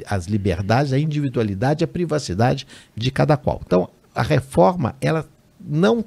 as 0.06 0.26
liberdades, 0.26 0.92
a 0.92 0.98
individualidade, 0.98 1.82
a 1.82 1.88
privacidade 1.88 2.66
de 2.94 3.10
cada 3.10 3.36
qual. 3.36 3.60
Então, 3.64 3.88
a 4.14 4.22
reforma, 4.22 4.94
ela 5.00 5.26
não 5.60 6.04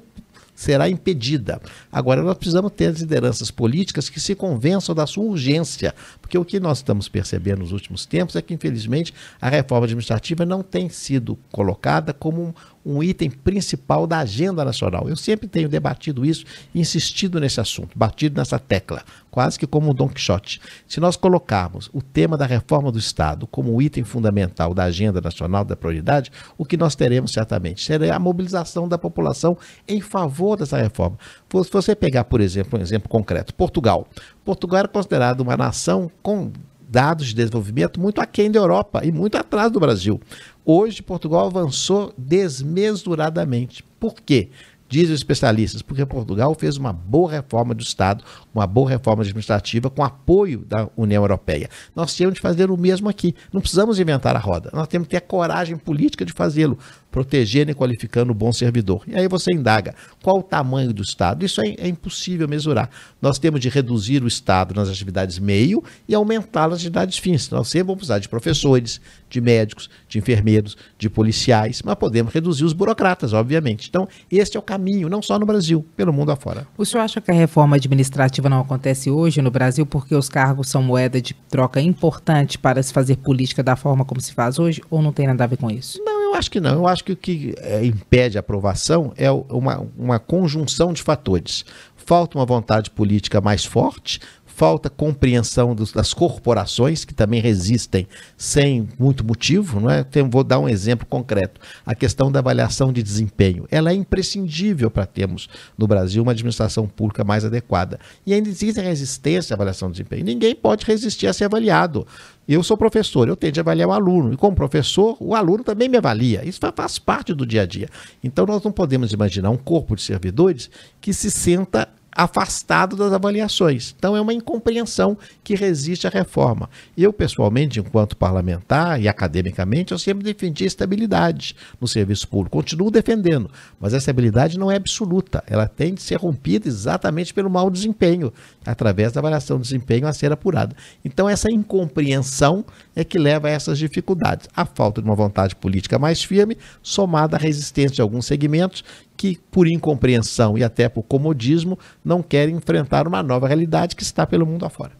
será 0.54 0.88
impedida. 0.88 1.60
Agora, 1.90 2.20
nós 2.20 2.36
precisamos 2.36 2.72
ter 2.72 2.86
as 2.86 2.98
lideranças 2.98 3.48
políticas 3.48 4.10
que 4.10 4.18
se 4.18 4.34
convençam 4.34 4.92
da 4.92 5.06
sua 5.06 5.22
urgência, 5.22 5.94
porque 6.20 6.36
o 6.36 6.44
que 6.44 6.58
nós 6.58 6.78
estamos 6.78 7.08
percebendo 7.08 7.60
nos 7.60 7.70
últimos 7.70 8.04
tempos 8.04 8.34
é 8.34 8.42
que, 8.42 8.52
infelizmente, 8.52 9.14
a 9.40 9.48
reforma 9.48 9.86
administrativa 9.86 10.44
não 10.44 10.60
tem 10.64 10.88
sido 10.88 11.38
colocada 11.52 12.12
como 12.12 12.52
um, 12.84 13.02
item 13.02 13.30
principal 13.30 14.06
da 14.06 14.18
agenda 14.18 14.64
nacional. 14.64 15.08
Eu 15.08 15.16
sempre 15.16 15.46
tenho 15.46 15.68
debatido 15.68 16.24
isso 16.24 16.44
insistido 16.74 17.40
nesse 17.40 17.60
assunto, 17.60 17.96
batido 17.96 18.38
nessa 18.38 18.58
tecla, 18.58 19.02
quase 19.30 19.58
que 19.58 19.66
como 19.66 19.90
um 19.90 19.94
Don 19.94 20.08
Quixote. 20.08 20.60
Se 20.86 21.00
nós 21.00 21.16
colocarmos 21.16 21.90
o 21.92 22.02
tema 22.02 22.36
da 22.36 22.46
reforma 22.46 22.90
do 22.90 22.98
Estado 22.98 23.46
como 23.46 23.74
um 23.74 23.82
item 23.82 24.04
fundamental 24.04 24.74
da 24.74 24.84
agenda 24.84 25.20
nacional 25.20 25.64
da 25.64 25.76
prioridade, 25.76 26.30
o 26.56 26.64
que 26.64 26.76
nós 26.76 26.94
teremos 26.94 27.32
certamente 27.32 27.84
será 27.84 28.16
a 28.16 28.18
mobilização 28.18 28.88
da 28.88 28.98
população 28.98 29.56
em 29.86 30.00
favor 30.00 30.56
dessa 30.56 30.78
reforma. 30.78 31.18
Se 31.50 31.70
você 31.70 31.94
pegar, 31.94 32.24
por 32.24 32.40
exemplo, 32.40 32.78
um 32.78 32.82
exemplo 32.82 33.08
concreto, 33.08 33.54
Portugal. 33.54 34.06
Portugal 34.44 34.80
era 34.80 34.88
considerado 34.88 35.40
uma 35.40 35.56
nação 35.56 36.10
com 36.22 36.50
dados 36.88 37.28
de 37.28 37.34
desenvolvimento 37.34 38.00
muito 38.00 38.20
aquém 38.20 38.50
da 38.50 38.58
Europa 38.58 39.04
e 39.04 39.12
muito 39.12 39.36
atrás 39.36 39.70
do 39.70 39.78
Brasil. 39.78 40.20
Hoje, 40.64 41.02
Portugal 41.02 41.46
avançou 41.46 42.12
desmesuradamente. 42.16 43.84
Por 44.00 44.14
quê? 44.14 44.48
Dizem 44.88 45.12
os 45.12 45.20
especialistas, 45.20 45.82
porque 45.82 46.04
Portugal 46.06 46.54
fez 46.54 46.78
uma 46.78 46.94
boa 46.94 47.30
reforma 47.30 47.74
do 47.74 47.82
Estado, 47.82 48.24
uma 48.54 48.66
boa 48.66 48.88
reforma 48.88 49.22
administrativa 49.22 49.90
com 49.90 50.02
apoio 50.02 50.60
da 50.60 50.88
União 50.96 51.22
Europeia. 51.22 51.68
Nós 51.94 52.14
temos 52.16 52.34
de 52.34 52.40
fazer 52.40 52.70
o 52.70 52.76
mesmo 52.76 53.06
aqui. 53.06 53.34
Não 53.52 53.60
precisamos 53.60 54.00
inventar 54.00 54.34
a 54.34 54.38
roda. 54.38 54.70
Nós 54.72 54.88
temos 54.88 55.06
que 55.06 55.10
ter 55.10 55.18
a 55.18 55.20
coragem 55.20 55.76
política 55.76 56.24
de 56.24 56.32
fazê-lo 56.32 56.78
protegendo 57.10 57.70
e 57.70 57.74
qualificando 57.74 58.32
o 58.32 58.34
bom 58.34 58.52
servidor. 58.52 59.02
E 59.06 59.14
aí 59.14 59.26
você 59.28 59.52
indaga 59.52 59.94
qual 60.22 60.38
o 60.38 60.42
tamanho 60.42 60.92
do 60.92 61.02
Estado. 61.02 61.44
Isso 61.44 61.60
é, 61.60 61.74
é 61.78 61.88
impossível 61.88 62.46
mesurar. 62.48 62.90
Nós 63.20 63.38
temos 63.38 63.60
de 63.60 63.68
reduzir 63.68 64.22
o 64.22 64.28
Estado 64.28 64.74
nas 64.74 64.88
atividades 64.88 65.38
meio 65.38 65.82
e 66.06 66.14
aumentar 66.14 66.68
nas 66.68 66.78
atividades 66.78 67.18
fins. 67.18 67.48
Nós 67.50 67.68
sempre 67.68 67.86
vamos 67.86 67.98
precisar 67.98 68.18
de 68.18 68.28
professores, 68.28 69.00
de 69.28 69.40
médicos, 69.40 69.88
de 70.08 70.18
enfermeiros, 70.18 70.76
de 70.98 71.08
policiais, 71.08 71.82
mas 71.84 71.94
podemos 71.96 72.32
reduzir 72.32 72.64
os 72.64 72.72
burocratas, 72.72 73.32
obviamente. 73.32 73.88
Então, 73.88 74.08
este 74.30 74.56
é 74.56 74.60
o 74.60 74.62
caminho, 74.62 75.08
não 75.08 75.22
só 75.22 75.38
no 75.38 75.46
Brasil, 75.46 75.84
pelo 75.96 76.12
mundo 76.12 76.32
afora. 76.32 76.66
O 76.76 76.84
senhor 76.84 77.02
acha 77.02 77.20
que 77.20 77.30
a 77.30 77.34
reforma 77.34 77.76
administrativa 77.76 78.48
não 78.48 78.60
acontece 78.60 79.10
hoje 79.10 79.42
no 79.42 79.50
Brasil 79.50 79.84
porque 79.86 80.14
os 80.14 80.28
cargos 80.28 80.68
são 80.68 80.82
moeda 80.82 81.20
de 81.20 81.34
troca 81.48 81.80
importante 81.80 82.58
para 82.58 82.82
se 82.82 82.92
fazer 82.92 83.16
política 83.16 83.62
da 83.62 83.76
forma 83.76 84.04
como 84.04 84.20
se 84.20 84.32
faz 84.32 84.58
hoje, 84.58 84.82
ou 84.90 85.02
não 85.02 85.12
tem 85.12 85.26
nada 85.26 85.44
a 85.44 85.46
ver 85.46 85.56
com 85.56 85.70
isso? 85.70 86.02
Não, 86.04 86.17
eu 86.28 86.34
acho 86.34 86.50
que 86.50 86.60
não. 86.60 86.74
Eu 86.74 86.86
acho 86.86 87.04
que 87.04 87.12
o 87.12 87.16
que 87.16 87.54
é, 87.58 87.84
impede 87.84 88.38
a 88.38 88.40
aprovação 88.40 89.12
é 89.16 89.30
uma, 89.30 89.86
uma 89.96 90.18
conjunção 90.18 90.92
de 90.92 91.02
fatores. 91.02 91.64
Falta 91.96 92.38
uma 92.38 92.46
vontade 92.46 92.90
política 92.90 93.40
mais 93.40 93.64
forte, 93.64 94.20
falta 94.58 94.90
compreensão 94.90 95.72
dos, 95.72 95.92
das 95.92 96.12
corporações, 96.12 97.04
que 97.04 97.14
também 97.14 97.40
resistem 97.40 98.08
sem 98.36 98.88
muito 98.98 99.24
motivo. 99.24 99.78
Não 99.78 99.88
é? 99.88 100.02
Tem, 100.02 100.28
vou 100.28 100.42
dar 100.42 100.58
um 100.58 100.68
exemplo 100.68 101.06
concreto. 101.06 101.60
A 101.86 101.94
questão 101.94 102.30
da 102.30 102.40
avaliação 102.40 102.92
de 102.92 103.00
desempenho. 103.00 103.68
Ela 103.70 103.92
é 103.92 103.94
imprescindível 103.94 104.90
para 104.90 105.06
termos 105.06 105.48
no 105.78 105.86
Brasil 105.86 106.24
uma 106.24 106.32
administração 106.32 106.88
pública 106.88 107.22
mais 107.22 107.44
adequada. 107.44 108.00
E 108.26 108.34
ainda 108.34 108.48
existe 108.48 108.80
resistência 108.80 109.54
à 109.54 109.56
avaliação 109.56 109.88
de 109.88 109.98
desempenho. 109.98 110.24
Ninguém 110.24 110.56
pode 110.56 110.84
resistir 110.84 111.28
a 111.28 111.32
ser 111.32 111.44
avaliado. 111.44 112.04
Eu 112.48 112.64
sou 112.64 112.76
professor, 112.76 113.28
eu 113.28 113.36
tenho 113.36 113.52
de 113.52 113.60
avaliar 113.60 113.88
o 113.88 113.92
aluno. 113.92 114.32
E 114.32 114.36
como 114.36 114.56
professor, 114.56 115.16
o 115.20 115.36
aluno 115.36 115.62
também 115.62 115.88
me 115.88 115.98
avalia. 115.98 116.44
Isso 116.44 116.58
faz 116.74 116.98
parte 116.98 117.32
do 117.32 117.46
dia 117.46 117.62
a 117.62 117.66
dia. 117.66 117.88
Então 118.24 118.44
nós 118.44 118.60
não 118.64 118.72
podemos 118.72 119.12
imaginar 119.12 119.50
um 119.50 119.56
corpo 119.56 119.94
de 119.94 120.02
servidores 120.02 120.68
que 121.00 121.12
se 121.12 121.30
senta 121.30 121.88
afastado 122.18 122.96
das 122.96 123.12
avaliações. 123.12 123.94
Então 123.96 124.16
é 124.16 124.20
uma 124.20 124.34
incompreensão 124.34 125.16
que 125.44 125.54
resiste 125.54 126.04
à 126.04 126.10
reforma. 126.10 126.68
Eu, 126.96 127.12
pessoalmente, 127.12 127.78
enquanto 127.78 128.16
parlamentar 128.16 129.00
e 129.00 129.06
academicamente, 129.06 129.92
eu 129.92 129.98
sempre 130.00 130.24
defendi 130.24 130.64
estabilidade 130.64 131.54
no 131.80 131.86
serviço 131.86 132.26
público. 132.26 132.56
Continuo 132.56 132.90
defendendo, 132.90 133.48
mas 133.78 133.92
essa 133.94 133.98
estabilidade 133.98 134.58
não 134.58 134.68
é 134.68 134.74
absoluta. 134.74 135.44
Ela 135.46 135.68
tem 135.68 135.94
de 135.94 136.02
ser 136.02 136.16
rompida 136.16 136.66
exatamente 136.66 137.32
pelo 137.32 137.48
mau 137.48 137.70
desempenho, 137.70 138.32
através 138.70 139.12
da 139.12 139.20
avaliação 139.20 139.56
do 139.56 139.62
desempenho 139.62 140.06
a 140.06 140.12
ser 140.12 140.32
apurada. 140.32 140.76
Então 141.04 141.28
essa 141.28 141.50
incompreensão 141.50 142.64
é 142.94 143.02
que 143.04 143.18
leva 143.18 143.48
a 143.48 143.50
essas 143.50 143.78
dificuldades. 143.78 144.48
A 144.54 144.64
falta 144.64 145.00
de 145.00 145.08
uma 145.08 145.16
vontade 145.16 145.56
política 145.56 145.98
mais 145.98 146.22
firme, 146.22 146.56
somada 146.82 147.36
à 147.36 147.40
resistência 147.40 147.96
de 147.96 148.02
alguns 148.02 148.26
segmentos 148.26 148.84
que, 149.16 149.38
por 149.50 149.66
incompreensão 149.66 150.56
e 150.56 150.62
até 150.62 150.88
por 150.88 151.02
comodismo, 151.02 151.78
não 152.04 152.22
querem 152.22 152.56
enfrentar 152.56 153.08
uma 153.08 153.22
nova 153.22 153.48
realidade 153.48 153.96
que 153.96 154.02
está 154.02 154.26
pelo 154.26 154.46
mundo 154.46 154.64
afora. 154.64 154.92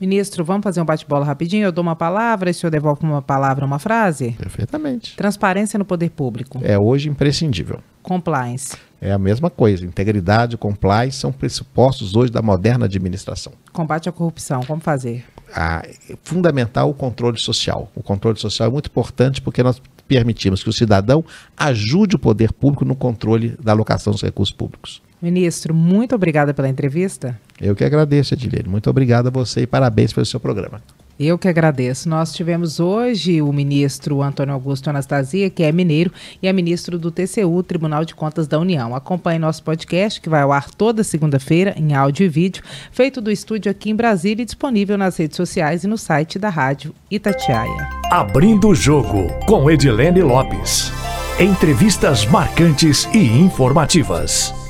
Ministro, 0.00 0.44
vamos 0.44 0.64
fazer 0.64 0.80
um 0.80 0.84
bate-bola 0.84 1.24
rapidinho? 1.24 1.64
Eu 1.64 1.70
dou 1.70 1.82
uma 1.82 1.94
palavra 1.94 2.50
e 2.50 2.52
o 2.52 2.54
senhor 2.54 2.72
devolve 2.72 3.04
uma 3.04 3.22
palavra, 3.22 3.64
uma 3.64 3.78
frase? 3.78 4.32
Perfeitamente. 4.32 5.14
Transparência 5.16 5.78
no 5.78 5.84
poder 5.84 6.10
público. 6.10 6.60
É 6.62 6.76
hoje 6.76 7.08
imprescindível. 7.08 7.78
Compliance. 8.02 8.76
É 9.02 9.10
a 9.10 9.18
mesma 9.18 9.50
coisa. 9.50 9.84
Integridade 9.84 10.56
compliance 10.56 11.18
são 11.18 11.32
pressupostos 11.32 12.14
hoje 12.14 12.30
da 12.30 12.40
moderna 12.40 12.84
administração. 12.84 13.52
Combate 13.72 14.08
à 14.08 14.12
corrupção, 14.12 14.62
como 14.62 14.80
fazer? 14.80 15.24
Ah, 15.52 15.82
é 16.08 16.14
fundamental 16.22 16.88
o 16.88 16.94
controle 16.94 17.36
social. 17.36 17.90
O 17.96 18.02
controle 18.02 18.38
social 18.38 18.68
é 18.68 18.72
muito 18.72 18.86
importante 18.86 19.42
porque 19.42 19.60
nós 19.60 19.82
permitimos 20.06 20.62
que 20.62 20.68
o 20.68 20.72
cidadão 20.72 21.24
ajude 21.56 22.14
o 22.14 22.18
poder 22.18 22.52
público 22.52 22.84
no 22.84 22.94
controle 22.94 23.56
da 23.60 23.72
alocação 23.72 24.12
dos 24.12 24.22
recursos 24.22 24.54
públicos. 24.54 25.02
Ministro, 25.20 25.74
muito 25.74 26.14
obrigada 26.14 26.54
pela 26.54 26.68
entrevista. 26.68 27.38
Eu 27.60 27.74
que 27.74 27.84
agradeço, 27.84 28.34
Edilene. 28.34 28.68
Muito 28.68 28.88
obrigado 28.88 29.26
a 29.26 29.30
você 29.30 29.62
e 29.62 29.66
parabéns 29.66 30.12
pelo 30.12 30.26
seu 30.26 30.38
programa. 30.38 30.80
Eu 31.24 31.38
que 31.38 31.46
agradeço. 31.46 32.08
Nós 32.08 32.32
tivemos 32.32 32.80
hoje 32.80 33.40
o 33.40 33.52
ministro 33.52 34.20
Antônio 34.20 34.52
Augusto 34.52 34.90
Anastasia, 34.90 35.48
que 35.48 35.62
é 35.62 35.70
mineiro, 35.70 36.10
e 36.42 36.48
é 36.48 36.52
ministro 36.52 36.98
do 36.98 37.12
TCU, 37.12 37.62
Tribunal 37.62 38.04
de 38.04 38.12
Contas 38.12 38.48
da 38.48 38.58
União. 38.58 38.92
Acompanhe 38.92 39.38
nosso 39.38 39.62
podcast, 39.62 40.20
que 40.20 40.28
vai 40.28 40.42
ao 40.42 40.50
ar 40.50 40.68
toda 40.70 41.04
segunda-feira, 41.04 41.74
em 41.76 41.94
áudio 41.94 42.26
e 42.26 42.28
vídeo, 42.28 42.64
feito 42.90 43.20
do 43.20 43.30
estúdio 43.30 43.70
aqui 43.70 43.90
em 43.90 43.94
Brasília 43.94 44.42
e 44.42 44.46
disponível 44.46 44.98
nas 44.98 45.16
redes 45.16 45.36
sociais 45.36 45.84
e 45.84 45.86
no 45.86 45.96
site 45.96 46.40
da 46.40 46.48
Rádio 46.48 46.92
Itatiaia. 47.08 47.88
Abrindo 48.10 48.68
o 48.68 48.74
jogo 48.74 49.28
com 49.46 49.70
Edilene 49.70 50.22
Lopes. 50.22 50.90
Entrevistas 51.38 52.26
marcantes 52.26 53.08
e 53.14 53.18
informativas. 53.18 54.61